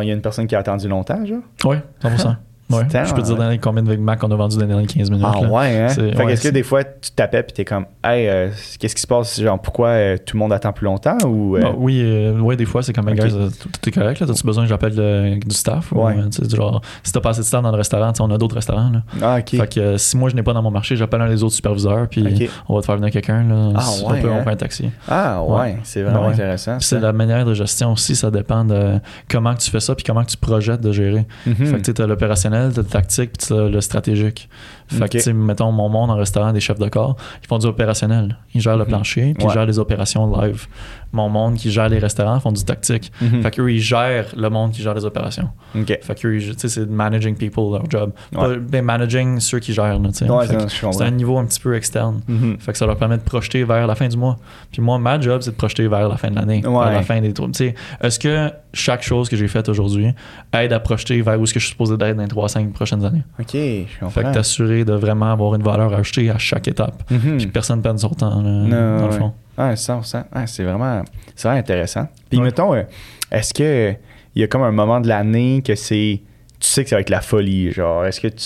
[0.02, 1.42] il y a une personne qui a attendu longtemps, genre?
[1.64, 2.36] Oui, 100%.
[2.68, 4.88] Ouais, je peux te dire dans combien de Mac on a vendu dans les dernières
[4.88, 5.26] 15 minutes.
[5.28, 5.88] Ah ouais, hein?
[5.88, 8.48] Fait est-ce que des fois tu tapais puis t'es comme Hey, euh,
[8.78, 9.40] qu'est-ce qui se passe?
[9.40, 11.72] Genre pourquoi euh, tout le monde attend plus longtemps ou euh?
[11.76, 12.04] Oui,
[12.40, 13.28] ouais, des fois c'est comme okay.
[13.28, 14.26] tout, est correct là.
[14.26, 15.92] T'as-tu besoin que j'appelle du staff?
[15.92, 16.14] Ouais.
[16.16, 18.90] Ou, genre, si t'as pas assez de staff dans le restaurant, on a d'autres restaurants.
[18.90, 19.02] Là.
[19.22, 19.50] Ah, ok.
[19.50, 22.08] Fait que si moi je n'ai pas dans mon marché, j'appelle un des autres superviseurs
[22.08, 23.44] puis on va te faire venir quelqu'un.
[23.44, 24.90] Là, ah, ouais, on, peut, on, peut, un taxi.
[25.08, 26.78] Ah ouais, c'est vraiment intéressant.
[26.80, 28.98] c'est la manière de gestion aussi, ça dépend de
[29.30, 31.26] comment tu fais ça puis comment tu projettes de gérer.
[31.46, 31.66] Mm-hmm.
[31.66, 34.48] Fait que tu as l'opérationnel opérationnel, t'as le tactique, puis t'as le stratégique.
[34.88, 38.38] Fait que, mettons, mon monde en restaurant, des chefs de corps, ils font du opérationnel.
[38.54, 38.90] Ils gèrent le mhm.
[38.90, 40.66] plancher, puis ils gèrent les opérations live.
[41.12, 43.12] Mon monde qui gère les restaurants font du tactique.
[43.20, 43.42] Mhm.
[43.42, 45.48] Fait qu'eux, ils gèrent le monde qui gère les opérations.
[45.74, 48.12] Fait qu'eux, c'est managing people, leur job.
[48.32, 52.20] ben, managing ceux qui gèrent, c'est un niveau un petit peu externe.
[52.28, 52.56] Mhm.
[52.58, 54.36] Fait que ça leur permet de projeter vers la fin du mois.
[54.72, 57.20] Puis moi, ma job, c'est de projeter vers la fin de l'année, vers la fin
[57.20, 57.50] des tours.
[57.52, 60.12] Tu sais, est-ce que chaque chose que j'ai faite aujourd'hui
[60.52, 63.04] aide à projeter vers où est-ce que je suis supposé d'être dans les 3-5 prochaines
[63.04, 63.22] années?
[63.38, 64.10] OK, je comprends.
[64.10, 67.02] Fait que t'assurer de vraiment avoir une valeur ajoutée à chaque étape.
[67.10, 67.38] Mhm.
[67.38, 69.32] Puis personne ne perd son temps, dans le fond.
[69.56, 70.24] Ah, 100%.
[70.32, 71.02] Ah, c'est vraiment,
[71.34, 72.08] vraiment intéressant.
[72.30, 72.82] Puis mettons, euh,
[73.30, 73.94] est-ce que
[74.34, 76.20] il y a comme un moment de l'année que c'est
[76.58, 77.70] tu sais que ça va être la folie.
[77.72, 78.44] Genre, est-ce que tu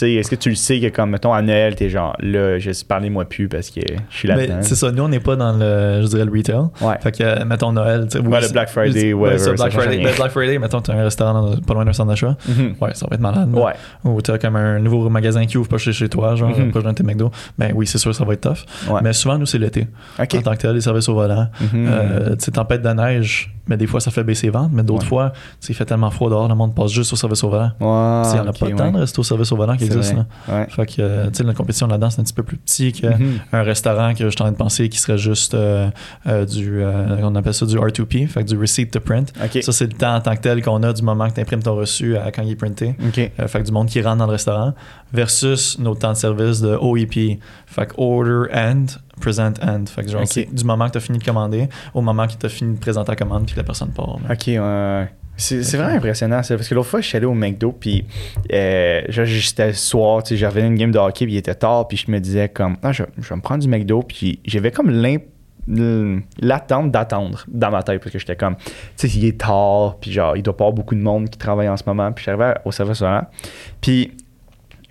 [0.00, 3.24] est-ce que tu le sais que comme mettons à Noël, t'es genre là, je parlez-moi
[3.24, 3.80] plus parce que
[4.10, 4.58] je suis là-dedans.
[4.62, 6.70] c'est ça, nous on n'est pas dans le je dirais le retail.
[6.80, 6.98] Ouais.
[7.00, 8.24] Fait que mettons Noël, tu sais.
[8.24, 9.50] Ouais, le Black Friday, whatever.
[9.50, 12.36] Ouais, Black Friday, ben, Black Friday, mettons t'as un restaurant pas loin d'un centre d'achat.
[12.48, 12.78] Mm-hmm.
[12.80, 13.50] Ouais, ça va être malade.
[13.52, 13.72] Ouais.
[14.04, 16.70] Ou t'as comme un nouveau magasin qui ouvre pas chez, chez toi, genre mm-hmm.
[16.70, 17.30] proche d'un tes McDo.
[17.58, 18.64] Ben oui, c'est sûr, ça va être tough.
[19.02, 19.86] Mais souvent nous c'est l'été.
[20.18, 21.48] En tant que tel, les services au volant.
[21.74, 24.82] Euh, tu sais, tempête de neige, mais des fois ça fait baisser les ventes, mais
[24.82, 25.32] d'autres fois,
[25.68, 27.72] il fait tellement froid dehors, le monde passe juste au service au volant.
[27.80, 28.30] Ouais.
[28.30, 30.26] Il n'y en a pas tant de restos au service au volant qui existent.
[30.46, 33.16] Fait que, euh, tu sais, la compétition là-dedans, c'est un petit peu plus petit qu'un
[33.18, 33.40] mhm.
[33.52, 35.90] restaurant que je suis en train de penser qui serait juste euh,
[36.26, 39.32] euh, du, on appelle ça du R2P, fait que du receipt to print.
[39.62, 41.62] Ça, c'est le temps en tant que tel qu'on a du moment que tu imprimes
[41.62, 42.94] ton reçu à quand il est printé.
[43.12, 43.30] fait
[43.60, 44.74] que du monde qui rentre dans le restaurant
[45.12, 47.38] versus nos temps de service de OEP.
[47.66, 48.86] Fait que order and
[49.20, 49.86] present end.
[49.86, 52.46] Fait que genre, du moment que tu as fini de commander au moment que tu
[52.46, 54.18] as fini de présenter la commande puis que la personne part.
[54.30, 55.08] OK, ouais.
[55.42, 56.56] C'est vraiment impressionnant, ça.
[56.56, 58.04] Parce que l'autre fois, je suis allé au McDo, puis
[58.52, 62.10] euh, j'étais le soir, j'avais une game de hockey, puis il était tard, puis je
[62.10, 64.90] me disais comme, ah, je, vais me prendre du McDo, puis j'avais comme
[66.40, 70.12] l'attente d'attendre dans ma tête, parce que j'étais comme, tu sais, il est tard, puis
[70.12, 72.54] genre, il doit pas avoir beaucoup de monde qui travaille en ce moment, puis j'arrivais
[72.64, 73.02] au service
[73.80, 74.12] Puis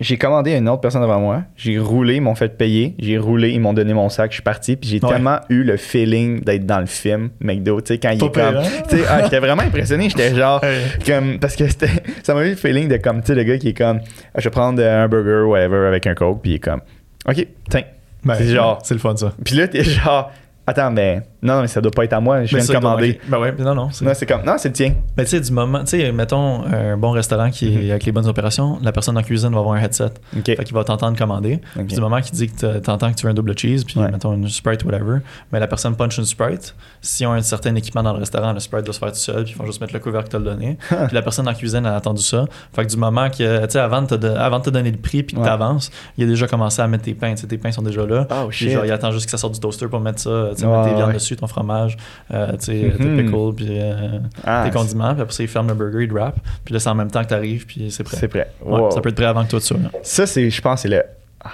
[0.02, 1.42] j'ai commandé une autre personne devant moi.
[1.56, 2.94] J'ai roulé, ils m'ont fait payer.
[2.98, 4.76] J'ai roulé, ils m'ont donné mon sac, je suis parti.
[4.76, 7.80] Puis j'ai tellement eu le feeling d'être dans le film McDo.
[7.80, 8.62] Tu sais, quand il est comme.
[8.88, 10.08] Tu sais, ah, j'étais vraiment impressionné.
[10.08, 10.60] J'étais genre.
[11.06, 11.90] comme, parce que c'était,
[12.22, 14.00] ça m'a eu le feeling de comme, tu sais, le gars qui est comme.
[14.34, 16.42] Ah, je vais prendre un burger, whatever, avec un coke.
[16.42, 16.80] Puis il est comme.
[17.28, 17.82] OK, tiens.
[18.24, 18.78] Ben, c'est genre.
[18.82, 19.32] C'est le fun, ça.
[19.44, 20.30] Puis là, t'es genre.
[20.66, 22.44] Attends, mais non, mais ça doit pas être à moi.
[22.44, 23.20] Je viens de commander.
[23.26, 23.88] Ben ouais, non, non.
[23.90, 24.94] C'est comme, non, c'est le tien.
[25.16, 27.90] Mais tu sais, du moment, tu sais, mettons un bon restaurant qui est mhm.
[27.90, 30.12] avec les bonnes opérations, la personne en cuisine va avoir un headset.
[30.38, 30.56] Okay.
[30.56, 31.60] Fait qu'il va t'entendre commander.
[31.74, 34.34] Puis du moment qu'il dit que t'entends que tu veux un double cheese, puis mettons
[34.34, 35.18] une Sprite, whatever,
[35.50, 36.74] mais la personne punch une Sprite.
[37.00, 39.18] Si on a un certain équipement dans le restaurant, le Sprite doit se faire tout
[39.18, 40.78] seul, puis ils vont juste mettre le couvercle que tu as donné.
[40.88, 42.44] puis la personne en cuisine a attendu ça.
[42.72, 45.42] Fait que du moment que, tu sais, avant, de te donner le prix, puis que
[45.42, 47.34] tu avances, il a déjà commencé à mettre tes pains.
[47.34, 48.26] tes pains sont déjà là.
[48.30, 50.88] Oh, genre, il attend juste que ça sorte du toaster pour mettre ça, tu mettre
[50.88, 51.96] tes viandes dessus, ton fromage.
[52.32, 53.24] Euh, tu sais, tes mhm.
[53.24, 56.36] pickles, puis euh, ah, tes condiments, puis après ça, ils ferment le burger, ils wrap,
[56.64, 58.16] puis là, c'est en même temps que tu arrives, puis c'est prêt.
[58.18, 58.50] C'est prêt.
[58.90, 59.78] ça peut être prêt avant que toi tu sois.
[60.02, 61.02] Ça, c'est, je pense, c'est le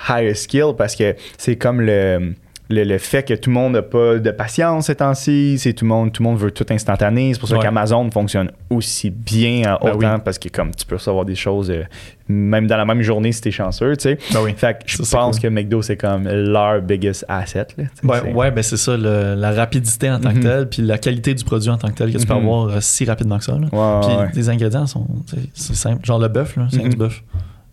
[0.08, 2.34] higher skill parce que c'est comme le
[2.70, 5.88] le, fait que tout le monde n'a pas de patience ces temps-ci, c'est tout le
[5.88, 7.32] monde, tout le monde veut tout instantané.
[7.32, 10.96] C'est pour ça qu'Amazon fonctionne aussi bien en ben autant parce que comme tu peux
[10.96, 11.84] recevoir des choses euh,
[12.28, 14.18] même dans la même journée si t'es chanceux, tu sais.
[14.32, 17.68] Ben fait que je pense que McDo c'est comme leur biggest asset.
[17.76, 20.42] Là, ouais, ben c'est ça, la rapidité en tant que mhm.
[20.42, 22.40] telle, puis la qualité du produit en tant que tel que tu peux mhm.
[22.40, 23.58] avoir euh, si rapidement que ça.
[23.60, 25.06] puis les ingrédients sont
[25.54, 27.22] c'est simple, genre le bœuf, c'est du bœuf.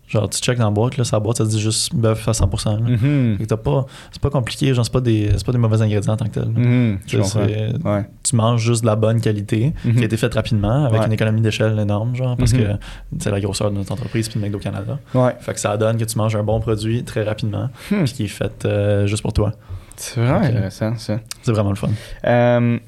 [0.08, 2.80] Genre, tu check dans la boîte, là, sa boîte, ça dit juste bœuf à 100%.
[2.80, 3.56] Mm-hmm.
[3.56, 6.40] pas, c'est pas compliqué, genre, c'est pas, des, pas des mauvais ingrédients en tant que
[6.40, 6.48] tel.
[6.48, 8.04] Mm-hmm.
[8.22, 10.04] Tu manges juste de la bonne qualité, qui a mm-hmm.
[10.04, 12.76] été faite rapidement, avec une économie d'échelle énorme, genre, parce que
[13.18, 14.98] c'est la grosseur de notre entreprise, puis de McDo Canada.
[15.40, 18.04] Fait que ça donne que tu manges un bon produit très rapidement, hmm.
[18.04, 19.52] puis qui est fait euh, juste pour toi.
[19.96, 21.20] C'est vraiment intéressant, ça.
[21.42, 21.88] C'est vraiment le fun.
[22.26, 22.78] Euh,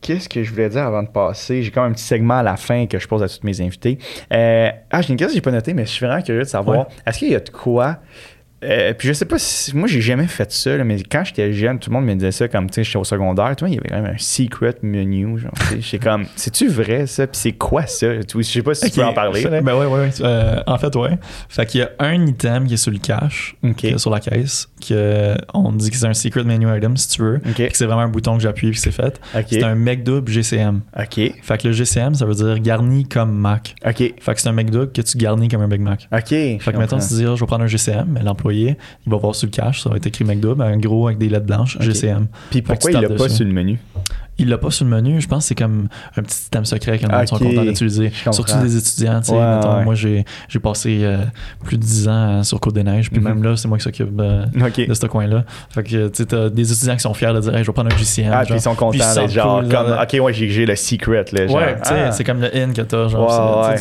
[0.00, 1.62] Qu'est-ce que je voulais dire avant de passer?
[1.62, 3.60] J'ai quand même un petit segment à la fin que je pose à tous mes
[3.60, 3.98] invités.
[4.32, 6.48] Euh, ah, j'ai une question que j'ai pas notée, mais je suis vraiment curieux de
[6.48, 6.86] savoir.
[7.06, 7.98] Est-ce qu'il y a de quoi
[8.62, 9.74] euh, puis je sais pas si.
[9.74, 12.48] Moi, j'ai jamais fait ça, mais quand j'étais jeune, tout le monde me disait ça
[12.48, 13.54] comme, tu sais, j'étais au secondaire.
[13.56, 15.38] Tu vois, il y avait quand même un secret menu.
[15.38, 17.26] Genre, j'étais comme, c'est-tu vrai ça?
[17.26, 18.20] Puis c'est quoi ça?
[18.20, 19.44] Je sais pas si tu peux en parler.
[19.44, 21.18] Ben ouais, ouais, euh, en fait, ouais.
[21.48, 24.68] Fait qu'il y a un item qui est sur le cash, est sur la caisse,
[24.86, 27.38] que on dit que c'est un secret menu item si tu veux.
[27.38, 29.20] Puis que c'est vraiment un bouton que j'appuie puis c'est fait.
[29.48, 30.82] C'est un McDouble GCM.
[30.98, 31.32] OK.
[31.42, 33.74] Fait que le GCM, ça veut dire garni comme Mac.
[33.86, 33.96] OK.
[33.96, 36.08] Fait que c'est un McDouble que tu garnis comme un Big Mac.
[36.12, 36.28] OK.
[36.28, 38.76] Fait que mettons, tu dis, je vais prendre un GCM, mais l'employé il
[39.06, 41.46] va voir sur le cash, ça va être écrit McDo, un gros avec des lettres
[41.46, 42.26] blanches, GCM.
[42.50, 43.78] Puis pourquoi il l'a pas sur le menu?
[44.38, 45.20] Il l'a pas sur le menu.
[45.20, 48.10] Je pense que c'est comme un petit système secret que les gens sont contents d'utiliser.
[48.32, 49.20] Surtout des étudiants.
[49.84, 50.24] Moi, j'ai,
[50.62, 51.24] passé euh,
[51.64, 53.10] plus de 10 ans sur Côte-des-Neiges.
[53.10, 53.28] Puis mhm.
[53.28, 55.44] même là, c'est moi qui s'occupe euh, de ce coin-là.
[55.70, 57.98] Fait que tu as des étudiants qui sont fiers de dire je vais prendre un
[57.98, 58.30] GCM.
[58.32, 59.28] Ah, puis ils sont contents.
[59.28, 61.24] genre, comme, OK, ouais, j'ai, le secret.
[61.32, 62.12] Là, ouais, ah.
[62.12, 63.08] c'est comme le in que tu as.
[63.08, 63.74] Genre,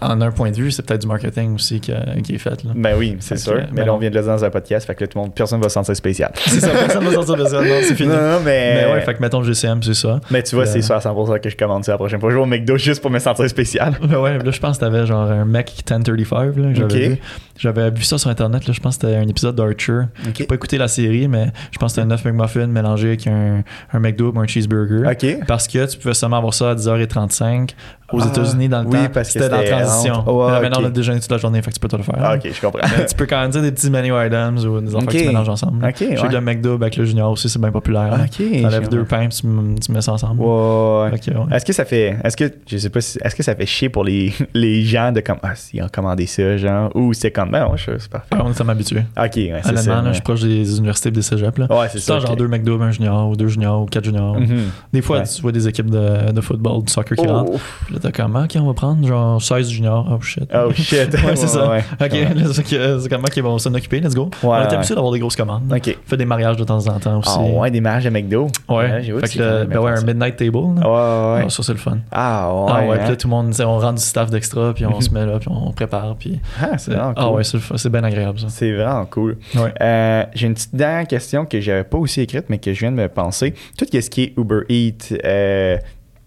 [0.00, 2.64] en un point de vue, c'est peut-être du marketing aussi qui, est fait.
[2.64, 2.72] Là.
[2.74, 3.60] Ben oui, c'est sûr.
[3.72, 5.24] mais, là, on vient de le dire dans un podcast, fait que là, tout le
[5.24, 6.32] monde, personne va se sentir spécial.
[6.46, 7.64] c'est ça, personne va se sentir spécial.
[7.64, 8.08] Non, c'est fini.
[8.08, 8.74] Non, mais...
[8.74, 10.20] mais ouais, fait que mettons GCM, c'est ça.
[10.30, 12.30] Mais tu vois, c'est ça à 100% que je commande ça la prochaine fois.
[12.30, 13.94] Je vais au McDo juste pour me sentir spécial.
[14.06, 17.18] Ben ouais, là, je pense que t'avais genre un Mac 1035, là, j'avais vu.
[17.58, 20.02] J'avais vu ça sur Internet, là, je pense que c'était un épisode d'Archer.
[20.20, 20.32] Okay.
[20.38, 23.26] J'ai pas écouté la série, mais je pense que c'était un 9 McMuffin mélangé avec
[23.26, 25.10] un, un McDo ou un cheeseburger.
[25.10, 25.46] OK.
[25.46, 27.70] Parce que tu pouvais seulement avoir ça à 10h35
[28.12, 29.10] aux ah, États-Unis dans le oui, temps.
[29.12, 30.24] parce que c'était dans la transition.
[30.26, 32.02] Oh, mais maintenant, on a déjeuné toute la journée, fait que tu peux tout le
[32.02, 32.14] faire.
[32.18, 32.86] Ah, ok, je comprends.
[33.08, 35.48] tu peux quand même dire des petits menu items ou des affaires que tu mélanges
[35.48, 35.84] ensemble.
[35.84, 38.18] Ok, Je sais que le McDo avec le Junior aussi, c'est bien populaire.
[38.24, 38.36] Ok.
[38.36, 40.42] Tu enlèves deux pains tu, tu mets ça ensemble.
[40.42, 41.10] Ouais.
[41.52, 42.16] Est-ce que ça fait.
[42.22, 42.52] Est-ce que.
[42.66, 45.38] Je sais pas Est-ce que ça fait chier pour les, les gens de comme.
[45.42, 46.94] Ah, s'ils ont commandé ça, genre.
[46.94, 47.50] Ou c'est comme.
[47.50, 48.28] Ben, ouais, c'est parfait.
[48.32, 49.00] Ah, on est habitué.
[49.16, 50.02] Ok, ouais, c'est ça.
[50.06, 51.58] je suis proche des universités et des cégeps.
[51.58, 51.66] Là.
[51.70, 52.18] Ouais, c'est ça.
[52.18, 54.38] genre deux McDo, un Junior, ou deux Juniors, ou quatre Juniors.
[54.38, 54.92] Mm-hmm.
[54.92, 57.58] Des fois, tu vois des équipes de football, de soccer qui rentrent.
[57.96, 59.06] Là, t'as comment, ok, on va prendre?
[59.06, 60.06] Genre 16 juniors.
[60.10, 60.50] Oh shit.
[60.54, 61.14] Oh shit.
[61.24, 61.78] ouais, c'est ça.
[61.98, 64.28] Ok, c'est comment qu'ils vont s'en occuper, let's go.
[64.42, 65.72] On est habitué d'avoir des grosses commandes.
[65.74, 65.96] Ok.
[66.04, 67.30] Fait des mariages de temps en temps aussi.
[67.34, 68.48] Ah ouais, des mariages à McDo.
[68.68, 69.02] Ouais.
[69.02, 70.56] fait que, ben ouais, un midnight table.
[70.58, 70.82] Ouais, ouais.
[70.84, 71.96] Ah, ça, c'est le fun.
[72.12, 72.70] Ah ouais.
[72.70, 75.08] Ah ouais, puis là, tout le monde, on rentre du staff d'extra, puis on se
[75.08, 76.16] met là, puis on prépare.
[76.18, 76.38] Puis...
[76.60, 77.24] Ah, c'est vraiment cool.
[77.24, 78.48] Ah ouais, c'est bien agréable ça.
[78.50, 79.38] C'est vraiment cool.
[79.54, 79.72] Ouais.
[79.80, 82.92] Euh, J'ai une petite dernière question que j'avais pas aussi écrite, mais que je viens
[82.92, 83.54] de me penser.
[83.78, 85.78] Tout ce qui est Uber Eats, euh,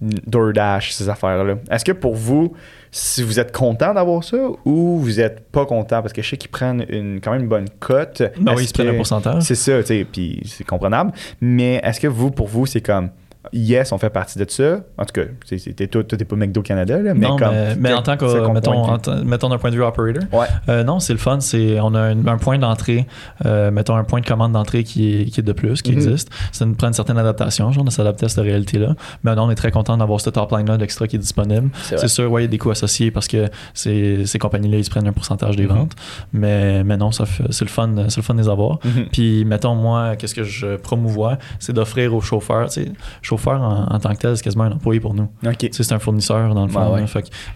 [0.02, 1.56] DoorDash, ces affaires-là.
[1.70, 2.54] Est-ce que pour vous,
[2.92, 6.02] si vous êtes content d'avoir ça ou vous n'êtes pas content?
[6.02, 8.24] Parce que je sais qu'ils prennent une, quand même une bonne cote.
[8.40, 9.44] Ben oui, ils se prennent un pourcentage.
[9.44, 11.12] C'est ça, tu sais, puis c'est comprenable.
[11.42, 13.10] Mais est-ce que vous, pour vous, c'est comme
[13.54, 14.82] Yes, on fait partie de ça.
[14.98, 18.02] En tout cas, c'était tout, tout pas McDo Canada, là, mais, non, comme, mais, en
[18.02, 20.48] tant que, mettons, mettons d'un point de vue operator, ouais.
[20.70, 21.40] euh, non, c'est le fun.
[21.40, 23.08] C'est, on a un, point d'entrée,
[23.46, 25.96] euh, mettons un point de commande d'entrée qui est, qui est de plus, qui mm-hmm.
[25.96, 26.30] existe.
[26.52, 28.96] Ça nous prend une certaine adaptation, genre de s'adapter à cette réalité-là.
[29.24, 31.70] Mais non, on est très content d'avoir ce top line-là d'extra qui est disponible.
[31.82, 34.86] C'est, sûr, ouais, il y a des coûts associés parce que ces, ces compagnies-là, ils
[34.86, 35.68] se prennent un pourcentage des mm-hmm.
[35.68, 35.96] ventes.
[36.34, 38.80] Mais, mais non, ça c'est le fun, c'est le fun de les avoir.
[38.80, 39.10] Mm-hmm.
[39.12, 42.92] Puis, mettons, moi, qu'est-ce que je promouvois, c'est d'offrir aux chauffeurs, tu sais,
[43.40, 45.30] chauffeurs en, tant que tel, c'est quasiment un employé pour nous.
[45.72, 46.96] C'est un fournisseur dans le fond.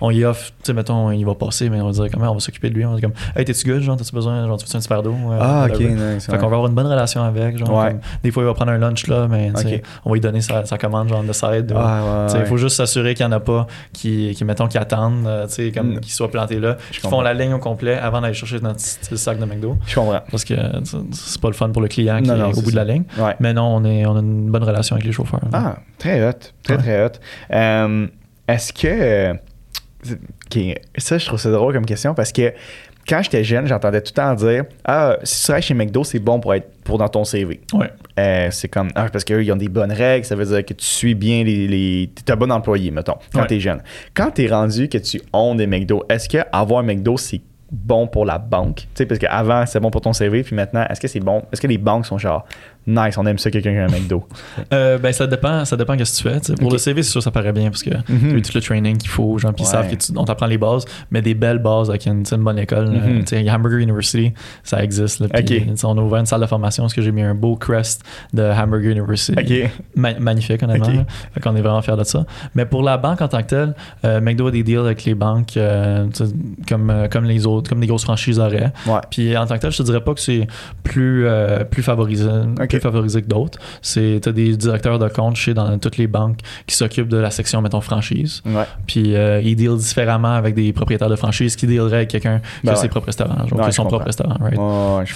[0.01, 2.35] on y offre, tu sais, mettons, il va passer, mais on va dire comment on
[2.35, 2.85] va s'occuper de lui.
[2.85, 4.87] On va dire comme, hey, t'es-tu good, genre, t'as-tu besoin, genre, tu veux un petit
[4.87, 5.15] verre d'eau?
[5.39, 6.25] ah, ok, nice.
[6.25, 7.57] Fait qu'on va avoir une bonne relation avec.
[7.57, 7.89] Genre,
[8.23, 9.51] des fois, il va prendre un lunch là, mais
[10.05, 11.73] on va lui donner sa, commande, genre, de side.
[11.75, 15.27] Ah, il faut juste s'assurer qu'il n'y en a pas qui, qui mettons, qui attendent,
[15.27, 15.99] euh, tu sais, comme, mm.
[15.99, 19.39] qui soient plantés là, qui font la ligne au complet avant d'aller chercher notre sac
[19.39, 19.77] de McDo.
[19.85, 20.21] Je comprends.
[20.29, 20.53] Parce que
[21.11, 23.03] c'est pas le fun pour le client qui est au bout de la ligne.
[23.39, 25.41] Mais non, on, est, on a une bonne relation avec les chauffeurs.
[25.51, 26.33] Ah, très hot.
[26.63, 27.11] Très, très hot.
[27.51, 28.07] Euh,
[28.47, 29.37] est-ce que.
[30.97, 32.53] ça, je trouve ça drôle comme question parce que
[33.07, 36.19] quand j'étais jeune, j'entendais tout le temps dire Ah, si tu travailles chez McDo, c'est
[36.19, 37.61] bon pour être pour dans ton CV.
[37.73, 37.89] Ouais.
[38.19, 40.73] Euh, c'est comme ah, parce qu'eux, ils ont des bonnes règles, ça veut dire que
[40.73, 41.67] tu suis bien les.
[41.67, 43.81] les es un bon employé, mettons, quand tu es jeune.
[44.13, 47.41] Quand tu es rendu que tu owns des McDo, est-ce que avoir un McDo, c'est
[47.71, 48.77] bon pour la banque?
[48.77, 51.43] Tu sais, parce qu'avant, c'est bon pour ton CV, puis maintenant, est-ce que c'est bon?
[51.51, 52.45] Est-ce que les banques sont genre
[52.87, 54.27] nice, on aime ça quelqu'un qui a un McDo.
[54.73, 56.55] euh, ben ça dépend, ça dépend de ce que tu fais.
[56.55, 58.31] Pour le CV, c'est sûr ça paraît bien parce que mm-hmm.
[58.31, 61.21] tu as tout le training qu'il faut, gens qui savent qu'on t'apprend les bases, mais
[61.21, 62.89] des belles bases avec une, bonne école.
[62.89, 63.49] Mm-hmm.
[63.51, 65.19] Hamburger University, ça existe.
[65.19, 65.27] Là,
[65.83, 68.03] On a ouvert une salle de formation parce que j'ai mis un beau crest
[68.33, 69.33] de Hamburger University.
[69.95, 71.05] magnifique honnêtement.
[71.33, 72.25] Fait on est vraiment fiers de ça.
[72.55, 73.75] Mais pour la banque en tant que telle,
[74.05, 76.07] euh, McDo a des deals avec les banques euh,
[76.67, 78.71] comme, comme les autres, comme les grosses franchises auraient.
[79.09, 80.47] Puis en tant que tel, je te dirais pas que c'est
[80.83, 81.27] plus,
[81.69, 82.23] plus favorisé
[82.73, 83.59] plus favorisé que d'autres.
[83.81, 87.31] C'est as des directeurs de compte chez dans toutes les banques qui s'occupent de la
[87.31, 88.41] section mettons franchise.
[88.87, 92.67] Puis euh, ils dealent différemment avec des propriétaires de franchise qui dealeraient avec quelqu'un qui
[92.67, 95.09] ben a ses propres restaurants, genre son propre restaurant, right?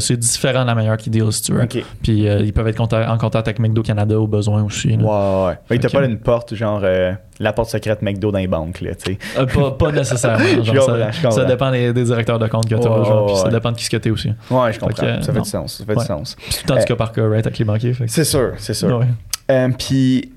[0.00, 1.66] c'est différent de la manière qu'ils deal si tu veux.
[2.02, 4.96] Puis euh, ils peuvent être en contact avec McDo Canada au besoin aussi.
[4.96, 5.48] Là.
[5.48, 5.78] Ouais, ouais.
[5.78, 9.46] pas une porte genre euh, la porte secrète McDo dans les banques là, tu sais.
[9.46, 10.62] pas, pas, nécessairement.
[10.62, 13.90] Genre, ça, dépend des, directeurs de compte que tu as, ça dépend de qui ce
[13.90, 14.32] que tu es aussi.
[14.50, 15.22] Ouais, je comprends.
[15.22, 15.78] ça fait du sens.
[15.78, 16.36] Ça fait du sens.
[16.66, 17.94] Tandis que par cas, right, avec les banquiers.
[18.06, 19.02] C'est sûr, c'est sûr.
[19.50, 20.32] Euh, puis,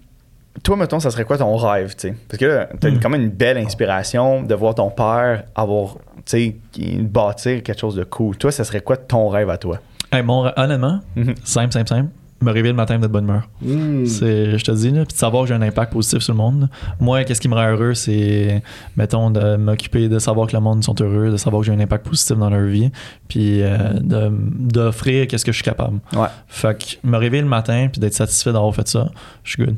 [0.63, 2.15] toi, mettons, ça serait quoi ton rêve, tu sais?
[2.27, 2.99] Parce que là, t'as hmm.
[2.99, 5.95] quand même une belle inspiration de voir ton père avoir,
[6.25, 8.35] tu sais, bâtir quelque chose de cool.
[8.35, 9.79] Toi, ça serait quoi ton rêve à toi?
[10.11, 11.35] Hey, mon, honnêtement, mm-hmm.
[11.43, 12.09] simple, simple, simple
[12.41, 13.49] me réveiller le matin d'être bonne humeur.
[13.61, 14.05] Hmm.
[14.05, 16.37] C'est, je te dis, là, puis de savoir que j'ai un impact positif sur le
[16.37, 16.69] monde.
[16.99, 18.61] Moi, qu'est-ce qui me rend heureux, c'est,
[18.95, 21.79] mettons, de m'occuper de savoir que le monde sont heureux, de savoir que j'ai un
[21.79, 22.91] impact positif dans leur vie,
[23.27, 25.99] puis euh, d'offrir qu'est-ce que je suis capable.
[26.13, 26.27] Ouais.
[26.47, 29.09] Fait que me réveiller le matin, puis d'être satisfait d'avoir fait ça,
[29.43, 29.75] je suis good.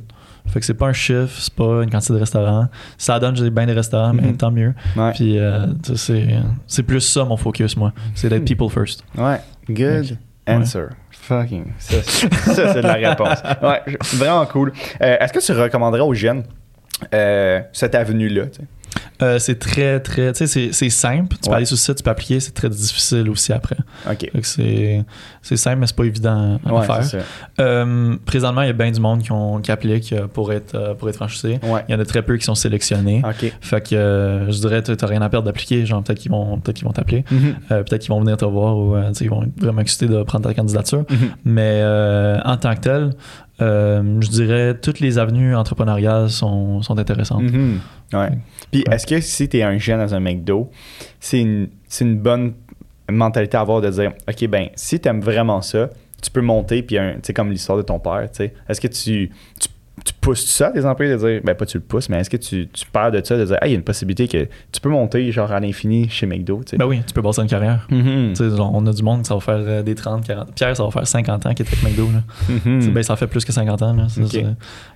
[0.47, 2.67] Fait que c'est pas un chiffre, c'est pas une quantité de restaurants.
[2.97, 4.37] Ça donne, j'ai bien des restaurants, mais mm-hmm.
[4.37, 4.73] tant mieux.
[5.13, 7.93] Puis euh, c'est, plus ça mon focus, moi.
[8.15, 9.03] C'est d'être people first.
[9.15, 9.39] Ouais,
[9.69, 10.87] good answer.
[11.29, 11.65] Fucking.
[11.77, 13.37] Ça, c'est de la réponse.
[13.61, 13.81] Ouais,
[14.15, 14.73] vraiment cool.
[14.99, 16.43] Euh, est-ce que tu recommanderais aux jeunes
[17.13, 18.45] euh, cette avenue-là?
[19.21, 20.31] Euh, c'est très, très.
[20.33, 21.35] Tu sais, c'est simple.
[21.41, 22.39] Tu peux aller sur le site, tu peux appliquer.
[22.39, 23.77] C'est très difficile aussi après.
[24.09, 24.31] OK.
[25.41, 27.23] C'est simple, mais c'est pas évident à faire.
[27.59, 31.09] Euh, présentement, il y a bien du monde qui, ont, qui applique pour être, pour
[31.09, 31.59] être franchisé.
[31.87, 33.21] Il y en a très peu qui sont sélectionnés.
[33.25, 33.53] OK.
[33.61, 35.85] Fait que je dirais, tu n'as rien à perdre d'appliquer.
[35.85, 37.23] Genre, peut-être qu'ils vont peut-être qu'ils vont t'appeler.
[37.31, 37.83] Mm-hmm.
[37.83, 40.53] peut-être qu'ils vont venir te voir ou ils vont être vraiment excités de prendre ta
[40.53, 41.03] candidature.
[41.03, 41.29] Mm-hmm.
[41.45, 41.83] Mais
[42.45, 43.09] en tant que tel,
[43.61, 47.43] euh, je dirais toutes les avenues entrepreneuriales sont, sont intéressantes.
[47.43, 47.79] Mhm.
[48.13, 48.29] ouais.
[48.71, 50.69] Puis est-ce que si tu es un jeune dans un McDo,
[51.19, 51.69] c'est une,
[52.01, 52.53] une bonne
[53.11, 55.89] mentalité à avoir de dire OK, ben si tu aimes vraiment ça,
[56.21, 58.53] tu peux monter, puis c'est comme l'histoire de ton père, tu sais.
[58.67, 59.69] Est-ce que tu, tu
[60.05, 62.37] tu pousses ça tes employés de dire, ben pas tu le pousses, mais est-ce que
[62.37, 64.81] tu, tu perds de ça, de dire, ah, il y a une possibilité que tu
[64.81, 66.77] peux monter genre à l'infini chez McDo, tu sais?
[66.77, 67.87] Ben oui, tu peux bosser une carrière.
[67.89, 68.59] Mm-hmm.
[68.59, 70.53] on a du monde qui ça va faire euh, des 30, 40.
[70.53, 72.07] Pierre, ça va faire 50 ans qu'il est avec McDo.
[72.11, 72.89] Là.
[72.89, 73.95] Ben, ça fait plus que 50 ans.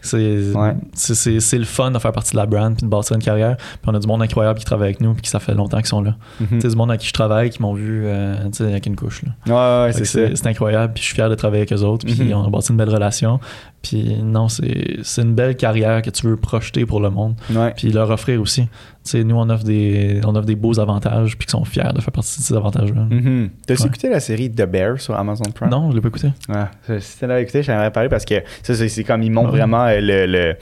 [0.02, 3.58] C'est le fun de faire partie de la brand puis de bâtir une carrière.
[3.58, 5.78] Puis on a du monde incroyable qui travaille avec nous puis qui ça fait longtemps
[5.78, 6.16] qu'ils sont là.
[6.42, 6.62] Mm-hmm.
[6.62, 9.22] C'est du monde avec qui je travaille qui m'ont vu euh, avec une couche.
[9.48, 9.86] Là.
[9.86, 10.94] Ouais, c'est C'est incroyable.
[10.94, 12.06] Puis je suis fier de travailler avec eux autres.
[12.06, 13.40] Puis on a bâti une belle relation.
[13.82, 17.36] Puis non, c'est une belle carrière que tu veux projeter pour le monde.
[17.76, 18.68] Puis leur offrir aussi
[19.14, 22.12] nous, on offre, des, on offre des beaux avantages puis qui sont fiers de faire
[22.12, 23.08] partie de ces avantages-là.
[23.10, 23.49] Mm-hmm.
[23.68, 25.70] T'as écouté la série The Bear sur Amazon Prime?
[25.70, 26.30] Non, je l'ai pas écouté.
[26.49, 29.99] Ah, si tu l'avais écouté, j'aimerais parler parce que c'est comme ils montrent vraiment euh,
[30.01, 30.56] le,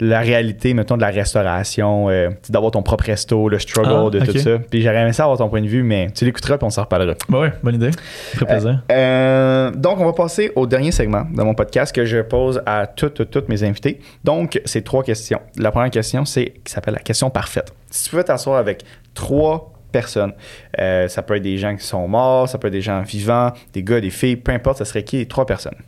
[0.00, 4.20] la réalité, mettons, de la restauration, euh, d'avoir ton propre resto, le struggle ah, de
[4.24, 4.58] tout ça.
[4.58, 6.82] Puis j'aurais aimé ça avoir ton point de vue, mais tu l'écouteras puis on s'en
[6.82, 7.14] reparlera.
[7.28, 7.90] Bah ouais, bonne idée.
[8.34, 8.82] Très plaisir.
[8.90, 12.86] Euh, donc, on va passer au dernier segment de mon podcast que je pose à
[12.86, 14.00] toutes, toutes mes invités.
[14.24, 15.40] Donc, c'est trois questions.
[15.56, 17.72] La première question, c'est qui s'appelle la question parfaite.
[17.90, 18.84] Si tu veux t'asseoir avec
[19.14, 20.32] trois personnes,
[20.78, 23.52] euh, ça peut être des gens qui sont morts, ça peut être des gens vivants,
[23.72, 25.78] des gars, des filles, peu importe, ça serait qui trois personnes?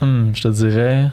[0.00, 1.10] Hmm, je te dirais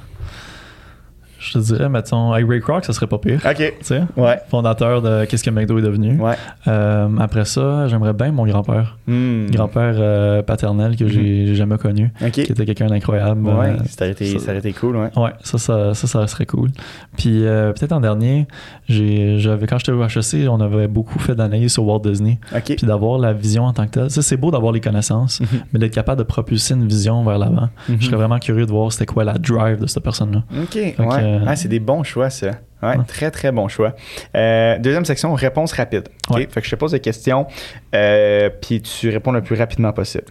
[1.48, 3.42] je te dirais, mettons, avec Ray Kroc, ça serait pas pire.
[3.46, 3.58] OK.
[3.58, 4.02] Tu sais?
[4.16, 4.40] Ouais.
[4.50, 6.20] Fondateur de Qu'est-ce que McDo est devenu.
[6.20, 6.36] Ouais.
[6.68, 8.98] Euh, après ça, j'aimerais bien mon grand-père.
[9.08, 9.48] Hmm.
[9.50, 11.54] Grand-père euh, paternel que j'ai hmm.
[11.54, 12.12] jamais connu.
[12.32, 13.48] Qui était quelqu'un d'incroyable.
[13.48, 15.10] Ouais, euh, ça, aurait été, ça, aurait été cool, ouais.
[15.16, 16.70] Ouais, ça, ça, ça, serait cool.
[17.18, 18.48] Puis peut-être en dernier,
[18.88, 22.40] j'avais quand j'étais au HEC, on avait beaucoup fait d'analyse sur Walt Disney.
[22.56, 22.76] OK.
[22.76, 24.10] Puis d'avoir la vision en tant que telle.
[24.10, 25.48] Ça, c'est beau d'avoir les connaissances, mhm.
[25.74, 27.70] mais d'être capable de propulser une vision vers l'avant.
[27.90, 27.98] Mhm.
[28.00, 30.44] Je serais vraiment curieux de voir c'était quoi la drive de cette personne-là.
[30.62, 31.37] OK, ouais.
[31.46, 32.52] Ah, c'est des bons choix ça.
[32.84, 33.96] Ouais, très, très bon choix.
[34.36, 36.10] Euh, deuxième section, réponse rapide.
[36.32, 37.48] Fait que je te pose des questions,
[37.96, 40.26] euh, puis tu réponds le plus rapidement possible.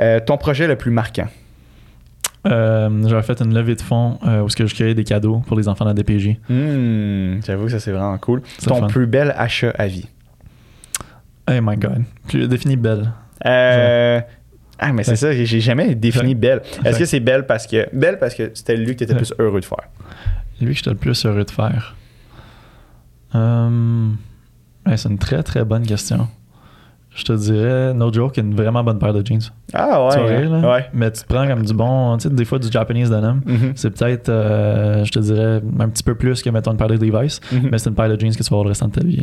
[0.00, 1.28] Euh, ton projet le plus marquant?
[2.46, 5.68] J'avais fait une levée de fonds où ce que je créais des cadeaux pour les
[5.68, 6.36] enfants de la DPJ.
[6.48, 8.42] Hmm, j'avoue que ça, c'est vraiment cool.
[8.66, 10.08] Ton plus bel achat à vie?
[11.50, 12.04] Oh my God.
[12.26, 13.12] Plus défini belle.
[14.86, 16.60] Ah, mais c'est ça, j'ai jamais défini belle.
[16.84, 19.32] Est-ce que c'est belle parce que belle parce que c'était lui que tu étais plus
[19.38, 19.88] heureux de faire?
[20.60, 21.96] lui que j'étais le plus heureux de faire?
[23.34, 24.10] Euh,
[24.94, 26.28] c'est une très très bonne question.
[27.14, 29.40] Je te dirais, no joke, une vraiment bonne paire de jeans.
[29.72, 30.14] Ah ouais.
[30.14, 30.86] Tu ouais.
[30.92, 33.40] Mais tu te prends comme du bon, tu sais, des fois du Japanese denim.
[33.46, 33.72] Mm-hmm.
[33.76, 36.94] C'est peut-être, euh, je te dirais, un petit peu plus que mettons une paire de
[36.94, 37.68] Levi's, mm-hmm.
[37.70, 39.22] mais c'est une paire de jeans que tu vas avoir le restant de ta vie.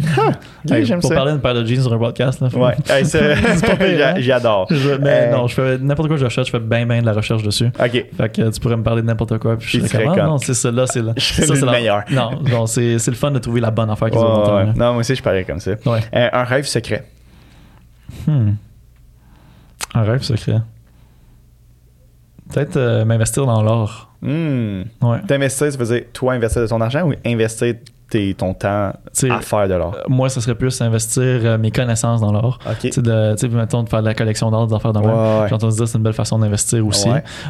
[0.83, 2.47] j'aime pour parler d'une paire de jeans sur un podcast, là.
[2.53, 3.33] Ouais, c'est
[4.03, 4.13] hein?
[4.17, 4.67] J'adore.
[5.01, 7.05] Mais euh, non, je fais n'importe quoi que je recherche, je fais bien bien de
[7.05, 7.67] la recherche dessus.
[7.77, 8.05] OK.
[8.17, 9.57] Fait que tu pourrais me parler de n'importe quoi.
[9.57, 11.13] Puis je serais comme, ah, non, c'est ça là, c'est là.
[11.17, 12.03] C'est le meilleur.
[12.11, 14.65] Non, c'est le fun de trouver la bonne affaire qui ouais, ouais.
[14.75, 15.71] Non, moi aussi, je parlais comme ça.
[15.71, 17.05] Euh, un rêve secret.
[18.27, 18.51] Hmm.
[19.93, 20.61] Un rêve secret.
[22.53, 24.09] Peut-être euh, m'investir dans l'or.
[24.21, 24.83] Hmm.
[25.01, 25.21] Ouais.
[25.27, 27.75] T'investir, ça veut dire toi investir de ton argent ou investir
[28.37, 28.91] ton temps
[29.29, 29.95] à faire de l'or?
[29.95, 32.59] Euh, moi, ce serait plus investir euh, mes connaissances dans l'or.
[32.69, 32.89] OK.
[32.89, 35.09] Tu sais, mettons, de faire de la collection d'or, d'en faire de même.
[35.09, 37.07] Ouais, J'entends dire c'est une belle façon d'investir aussi.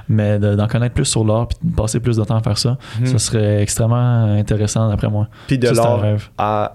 [0.07, 2.77] Mais d'en connaître plus sur l'or puis de passer plus de temps à faire ça,
[2.99, 3.07] Mhm.
[3.07, 5.27] ça serait extrêmement intéressant d'après moi.
[5.47, 6.29] Puis de Ça, l'or rêve.
[6.37, 6.69] ART.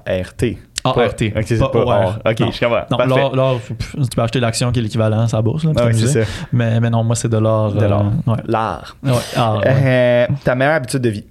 [0.89, 0.97] ART.
[1.37, 2.19] Ok, c'est Pas OR.
[2.25, 2.51] Ok, Non.
[2.51, 2.81] je comprends.
[2.91, 3.07] Non, Parfait.
[3.21, 5.65] l'or, l'or, pff, tu peux acheter l'action qui est l'équivalent à la bourse.
[5.65, 6.31] Là, Ah ouais, c'est ça.
[6.53, 7.73] mais, mais non, moi, c'est de l'or.
[7.73, 8.05] De l'or.
[8.29, 8.39] euh, ouais.
[8.47, 8.97] L'art.
[9.03, 9.63] Ouais, ah, ouais.
[9.67, 11.25] Euh, ta meilleure habitude de vie?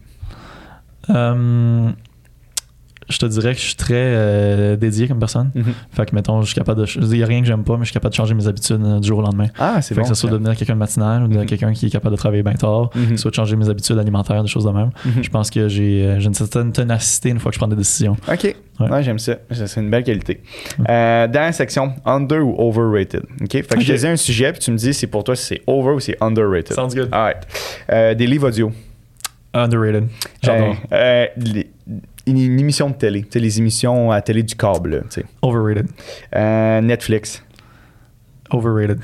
[1.09, 1.89] Euh,
[3.09, 5.51] je te dirais que je suis très euh, dédié comme personne.
[5.53, 5.73] Mhm.
[5.91, 6.87] Fait que, mettons, je suis capable de.
[7.01, 8.81] Il n'y a rien que j'aime pas, mais je suis capable de changer mes habitudes
[8.83, 9.47] euh, du jour au lendemain.
[9.59, 10.07] Ah, c'est Fait bon.
[10.07, 10.33] que ce soit ça.
[10.33, 11.45] de devenir quelqu'un de matinal ou de Mhm.
[11.45, 13.17] quelqu'un qui est capable de travailler bien tard, Mhm.
[13.17, 14.89] soit de changer mes habitudes alimentaires, des choses de même.
[15.21, 18.15] Je pense que j'ai euh, une certaine ténacité une fois que je prends des décisions.
[18.31, 18.55] OK.
[18.79, 18.89] Ouais.
[18.89, 19.35] Ouais, j'aime ça.
[19.51, 20.41] Ça, C'est une belle qualité.
[20.79, 23.23] Dans la section under ou overrated?
[23.41, 23.51] OK?
[23.51, 25.61] Fait que je te dis un sujet, puis tu me dis si pour toi c'est
[25.67, 26.73] over ou c'est underrated.
[26.73, 27.07] Sounds good.
[27.11, 27.37] Alright.
[27.91, 28.71] Euh, des livres audio.
[29.53, 30.07] Underrated.
[30.43, 30.75] J'adore.
[31.37, 31.69] Les-
[32.27, 33.21] une, une émission de télé.
[33.23, 34.89] Tu sais, les émissions à télé du câble.
[34.97, 35.25] là, tu sais.
[35.41, 35.87] Overrated.
[36.35, 37.43] Euh, Netflix.
[38.51, 38.99] Overrated.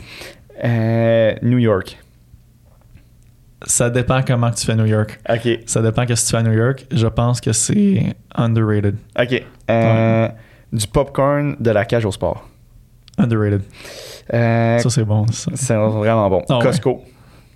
[0.63, 1.97] Euh, New York.
[3.65, 5.19] Ça dépend comment tu fais New York.
[5.30, 5.59] OK.
[5.67, 6.86] Ça dépend que si tu fais à New York.
[6.91, 8.95] Je pense que c'est underrated.
[9.19, 9.43] OK.
[9.69, 10.28] Euh,
[10.74, 12.47] Du popcorn de la cage au sport.
[13.17, 13.61] Underrated.
[14.34, 15.28] Euh, Ça, c'est bon.
[15.28, 15.51] ça.
[15.53, 16.43] c'est vraiment bon.
[16.49, 16.97] Ah ouais.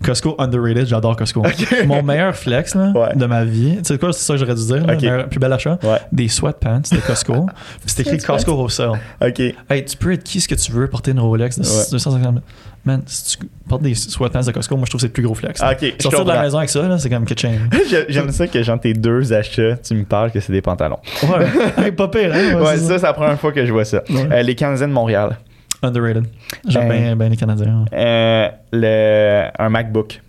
[0.03, 0.35] Costco.
[0.37, 1.41] Underrated, j'adore Costco.
[1.87, 3.15] Mon meilleur flex là, Ouais.
[3.15, 5.01] de ma vie, tu sais quoi, c'est ça que j'aurais dû dire, là, Ok.
[5.01, 5.97] meilleur- plus bel achat, Ouais.
[6.11, 7.45] des sweatpants de Costco.
[7.85, 8.17] C'est écrit.
[8.17, 8.99] Costco Wholesale.
[9.21, 9.39] OK.
[9.69, 11.85] Hey, tu peux être qui ce que tu veux, porter une Rolex de Ouais.
[11.91, 12.43] 250 000.
[12.83, 15.23] Man, si tu portes des sweatpants de Costco, moi je trouve que c'est le plus
[15.23, 15.59] gros flex.
[15.61, 15.71] là.
[15.71, 15.93] OK.
[15.99, 17.67] Sortir de la maison avec ça, là, c'est comme kitchen.
[17.89, 20.99] J'ai- J'aime ça que genre tes deux achats, tu me parles que c'est des pantalons.
[21.23, 21.47] Ouais,
[21.85, 22.59] hey, pas pire, hein?
[22.61, 24.03] Ouais, c'est ça, c'est la première fois que je vois ça.
[24.09, 24.27] Ouais.
[24.31, 25.37] Euh, les Canadiens de Montréal.
[25.85, 26.25] Underrated.
[26.67, 27.85] J'aime Euh, bien, bien les Canadiens.
[27.93, 30.21] Euh, le, un MacBook.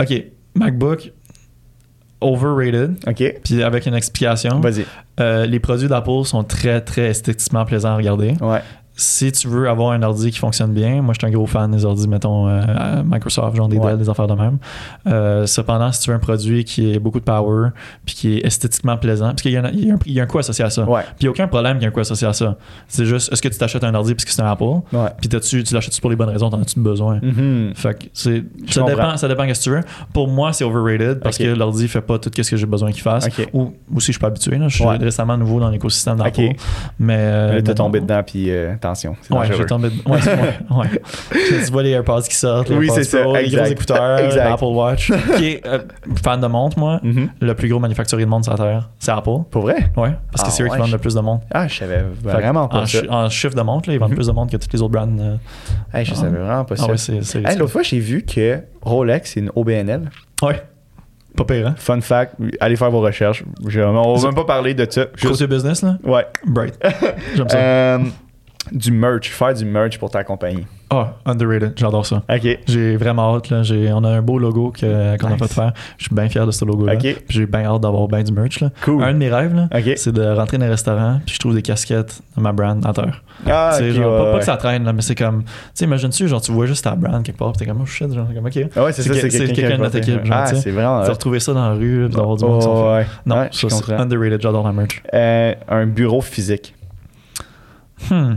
[0.00, 1.12] Ok, MacBook,
[2.20, 2.96] overrated.
[3.06, 3.34] OK.
[3.44, 4.84] Puis avec une explication, Vas-y.
[5.20, 8.34] euh, les produits d'Apple sont très, très esthétiquement plaisants à regarder.
[8.40, 8.60] Ouais.
[8.96, 11.70] Si tu veux avoir un ordi qui fonctionne bien, moi je suis un gros fan
[11.70, 13.90] des ordi, mettons euh, Microsoft, genre des Ouais.
[13.90, 14.58] Dell, des affaires de même.
[15.08, 17.70] Euh, cependant, si tu veux un produit qui a beaucoup de power,
[18.06, 20.22] puis qui est esthétiquement plaisant, parce qu'il y, a y a un, il y a
[20.22, 20.84] un coût associé à ça.
[20.88, 21.02] Ouais.
[21.02, 22.56] Puis il n'y a aucun problème qu'il y ait un coût associé à ça.
[22.86, 25.08] C'est juste, est-ce que tu t'achètes un ordi parce que c'est un Apple, Ouais.
[25.20, 27.18] puis t'as-tu- tu l'achètes pour les bonnes raisons, t'en as-tu besoin?
[27.20, 27.72] Mhm.
[27.74, 28.86] Fait que c'est, ça comprends.
[28.96, 29.80] dépend, ça dépend de ce que tu veux.
[30.12, 33.02] Pour moi, c'est overrated parce que l'ordi fait pas tout ce que j'ai besoin qu'il
[33.02, 33.28] fasse.
[33.52, 34.56] Ou aussi, je suis pas habitué.
[34.56, 34.68] Là.
[34.68, 36.50] Je suis récemment nouveau dans l'écosystème d'Apple.
[36.98, 37.16] Mais.
[37.18, 39.16] euh, mais tombé dedans, puis euh, attention.
[39.30, 39.54] Ouais, dangereux.
[39.58, 39.88] j'ai tombé.
[40.06, 40.88] Ouais, c'est- ouais,
[41.66, 44.18] tu vois les AirPods qui sortent, les Oui, AirPods c'est ça, Pro, les gros écouteurs,
[44.36, 45.12] l'Apple Watch.
[45.36, 45.78] qui est euh,
[46.22, 47.00] fan de montre, moi.
[47.02, 47.30] Mhm.
[47.40, 49.30] Le plus gros manufacturier de montre sur la Terre, c'est Apple.
[49.50, 49.90] Pour vrai?
[49.96, 51.44] Ouais, parce que Ah, c'est eux qui ouais, vendent je- le plus de montres.
[51.52, 52.98] Ah, je savais vraiment pas en, ça.
[53.08, 54.16] en chiffre de montre, là, ils vendent Mhm.
[54.16, 55.08] plus de montres que tous les autres brands.
[55.18, 55.36] euh.
[55.92, 56.16] Hey, je Ah.
[56.16, 57.12] savais vraiment pas Ah ça.
[57.12, 60.10] Hey, L'autre fois, j'ai vu que Rolex, c'est une OBNL.
[60.42, 60.62] Ouais.
[61.36, 61.74] Pas pire, hein?
[61.76, 63.42] Fun fact, allez faire vos recherches.
[63.66, 65.06] Je- on va même pas parler de ça.
[65.16, 66.24] Juste- Côté business, là, Ouais.
[66.46, 66.78] bright.
[67.34, 67.56] J'aime ça.
[67.58, 67.98] Euh,
[68.72, 70.66] du merch, faire du merch pour ta compagnie.
[70.90, 72.22] Ah, underrated, j'adore ça.
[72.28, 72.58] OK.
[72.66, 73.50] J'ai vraiment hâte.
[73.50, 73.62] Là.
[73.62, 75.38] J'ai, on a un beau logo que- qu'on a Nice.
[75.40, 75.72] fait faire.
[75.98, 76.94] Je suis bien fier de ce logo-là.
[76.94, 77.00] Ok.
[77.00, 78.60] Puis j'ai bien hâte d'avoir bien du merch.
[78.60, 78.70] Là.
[78.82, 79.02] Cool.
[79.02, 81.62] Un de mes rêves, là, c'est de rentrer dans un restaurant puis je trouve des
[81.62, 83.22] casquettes de ma brand à terre.
[83.46, 85.42] Ah, C'est ok, genre, ouais, pas, pas que ça traîne, là, mais c'est comme.
[85.42, 87.86] Tu sais, imagine-tu, genre, tu vois juste ta brand quelque part puis t'es comme, oh
[87.86, 88.58] shit, genre, comme, ok.
[88.76, 91.02] Ah ouais, c'est ça, c'est quelqu'un, de a notre équipe, genre, Ah, c'est vraiment.
[91.04, 93.06] Tu retrouver ça dans la rue puis d'avoir du monde Oh, ouais.
[93.26, 95.02] Non, Ouais, je ça, c'est underrated, j'adore la merch.
[95.12, 96.74] Euh, un bureau physique.
[98.10, 98.34] Hmm.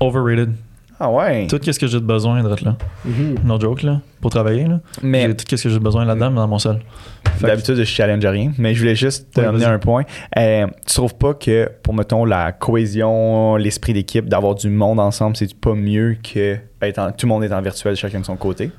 [0.00, 0.52] Overrated.
[1.00, 1.46] Ah ouais.
[1.46, 2.76] Tout ce que j'ai de besoin d'être là.
[3.04, 3.36] Mhm.
[3.44, 4.00] No joke, là.
[4.20, 4.80] Pour travailler, là.
[5.00, 8.24] Mais J'ai tout ce que j'ai besoin là-dedans, mais dans mon que- d'habitude, je challenge
[8.26, 8.50] rien.
[8.58, 9.64] Mais je voulais juste te vas-y.
[9.64, 10.02] un point.
[10.36, 15.36] Euh, tu trouves pas que, pour mettons, la cohésion, l'esprit d'équipe, d'avoir du monde ensemble,
[15.36, 18.36] c'est pas mieux que être en- tout le monde est en virtuel, chacun de son
[18.36, 18.72] côté?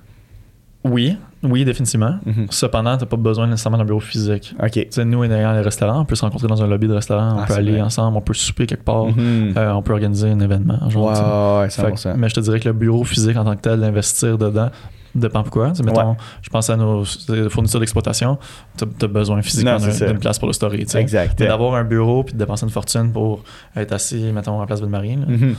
[0.84, 2.20] Oui, oui, définitivement.
[2.26, 2.48] Mhm.
[2.50, 4.54] Cependant, t'as pas besoin nécessairement d'un bureau physique.
[4.62, 4.72] OK.
[4.72, 7.36] Tu sais, nous, ayant les restaurants, on peut se rencontrer dans un lobby de restaurant,
[7.38, 7.82] on Ah, peut aller vrai.
[7.82, 9.54] ensemble, on peut souper quelque part, Mhm.
[9.58, 10.90] euh, on peut organiser un événement.
[10.90, 11.82] Genre, Ouais, tu sais.
[11.82, 12.14] ouais, Fait 100%.
[12.18, 14.70] mais je te dirais que le bureau physique en tant que tel, d'investir dedans,
[15.16, 15.72] dépend pourquoi.
[15.72, 16.18] Tu mettons, Ouais.
[16.42, 17.04] je pense à nos
[17.50, 18.38] fournisseurs d'exploitation,
[18.78, 20.86] t'as as besoin physiquement d'une place pour le story.
[20.86, 20.98] tu.
[20.98, 21.40] Exact.
[21.40, 23.44] D'avoir un bureau puis de dépenser une fortune pour
[23.78, 25.56] être assis, mettons, à la place Ville-Marie, là, Mhm.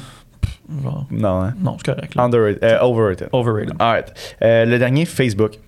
[0.83, 1.55] genre, Non, hein?
[1.63, 2.13] non, c'est correct.
[2.17, 2.63] Underrated.
[2.63, 3.29] euh, overrated.
[3.33, 3.75] Overrated.
[3.79, 4.37] Alright.
[4.43, 5.59] Euh, le dernier, Facebook.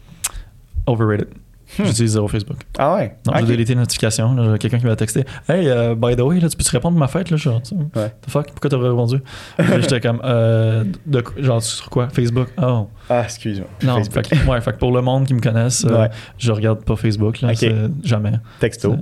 [0.87, 1.28] Overrated.
[1.78, 1.85] Hmm.
[1.87, 2.59] J'utilise zéro Facebook.
[2.78, 3.16] Ah ouais?
[3.26, 3.39] Non, Ok.
[3.41, 4.59] j'ai délité les notifications.
[4.59, 7.09] Quelqu'un qui m'a texté Hey, euh, by the way, là, tu peux-tu répondre à ma
[7.09, 7.62] fête là, genre,
[7.97, 8.12] Ouais.
[8.20, 9.22] The fuck, pourquoi t'as répondu
[9.80, 12.11] J'étais comme euh, de, Genre, sur quoi?
[12.11, 12.49] Facebook?
[12.62, 12.89] Oh.
[13.09, 13.68] Ah, excuse-moi.
[13.85, 17.41] Non, fait ouais, fait pour le monde qui me connaisse, euh, je regarde pas Facebook.
[17.41, 17.53] Là,
[18.05, 18.33] Jamais.
[18.61, 18.97] Texto.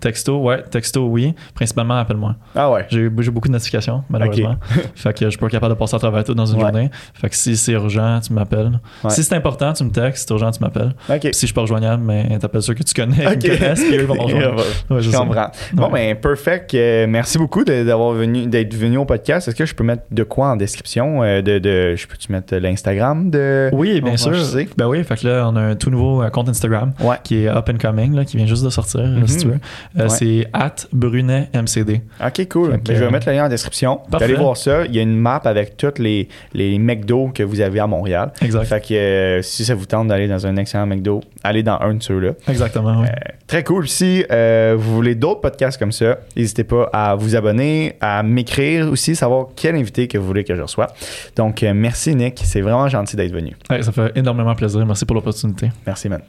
[0.00, 1.34] Texto, ouais, texto, oui.
[1.54, 2.36] Principalement, appelle-moi.
[2.54, 2.86] Ah ouais.
[2.88, 4.56] J'ai beaucoup de notifications, malheureusement.
[4.94, 6.62] fait que je suis pas capable de passer à travers tout dans une Ouais.
[6.62, 6.90] journée.
[7.14, 8.80] Fait que si c'est urgent, tu m'appelles.
[9.04, 9.10] Ouais.
[9.10, 10.22] Si c'est important, tu me textes.
[10.22, 10.94] Si c'est urgent, tu m'appelles.
[11.08, 13.38] Si je suis pas rejoignable, mais t'appelles ceux que tu connais, Ok.
[13.38, 14.62] qui me connaissent, puis eux, ils vont me rejoindre.
[14.90, 15.16] Ouais, je sais.
[15.16, 15.50] comprends.
[15.72, 16.74] Bon, ben, perfect.
[16.74, 19.46] Euh, merci beaucoup d'avoir venu, d'être venu au podcast.
[19.48, 21.22] Est-ce que je peux mettre de quoi en description?
[21.22, 23.70] euh, de, de, je peux-tu mettre l'Instagram de.
[23.72, 24.32] Oui, bien sûr.
[24.76, 26.92] Ben oui, fait que là, on a un tout nouveau euh, compte Instagram
[27.24, 29.40] qui est up and coming, là, qui vient juste de sortir, si Mhm.
[29.42, 29.58] tu veux.
[29.98, 30.08] Euh, Ouais.
[30.08, 32.00] C'est at BrunetMCD.
[32.24, 32.70] Ok, cool.
[32.72, 34.00] Que, Ben, je vais euh, mettre le lien en description.
[34.12, 34.84] Allez voir ça.
[34.86, 38.32] Il y a une map avec tous les, les McDo que vous avez à Montréal.
[38.42, 38.64] Exact.
[38.64, 41.94] Fait que euh, si ça vous tente d'aller dans un excellent McDo, allez dans un
[41.94, 42.32] de ceux-là.
[42.48, 43.06] Exactement, oui.
[43.08, 43.88] Euh, très cool.
[43.88, 49.16] Si vous voulez d'autres podcasts comme ça, n'hésitez pas à vous abonner, à m'écrire aussi,
[49.16, 50.90] savoir quel invité que vous voulez que je reçoive.
[51.36, 52.40] Donc, merci Nick.
[52.44, 53.56] C'est vraiment gentil d'être venu.
[53.68, 54.84] Ouais, ça fait énormément plaisir.
[54.86, 55.70] Merci pour l'opportunité.
[55.86, 56.20] Merci, man.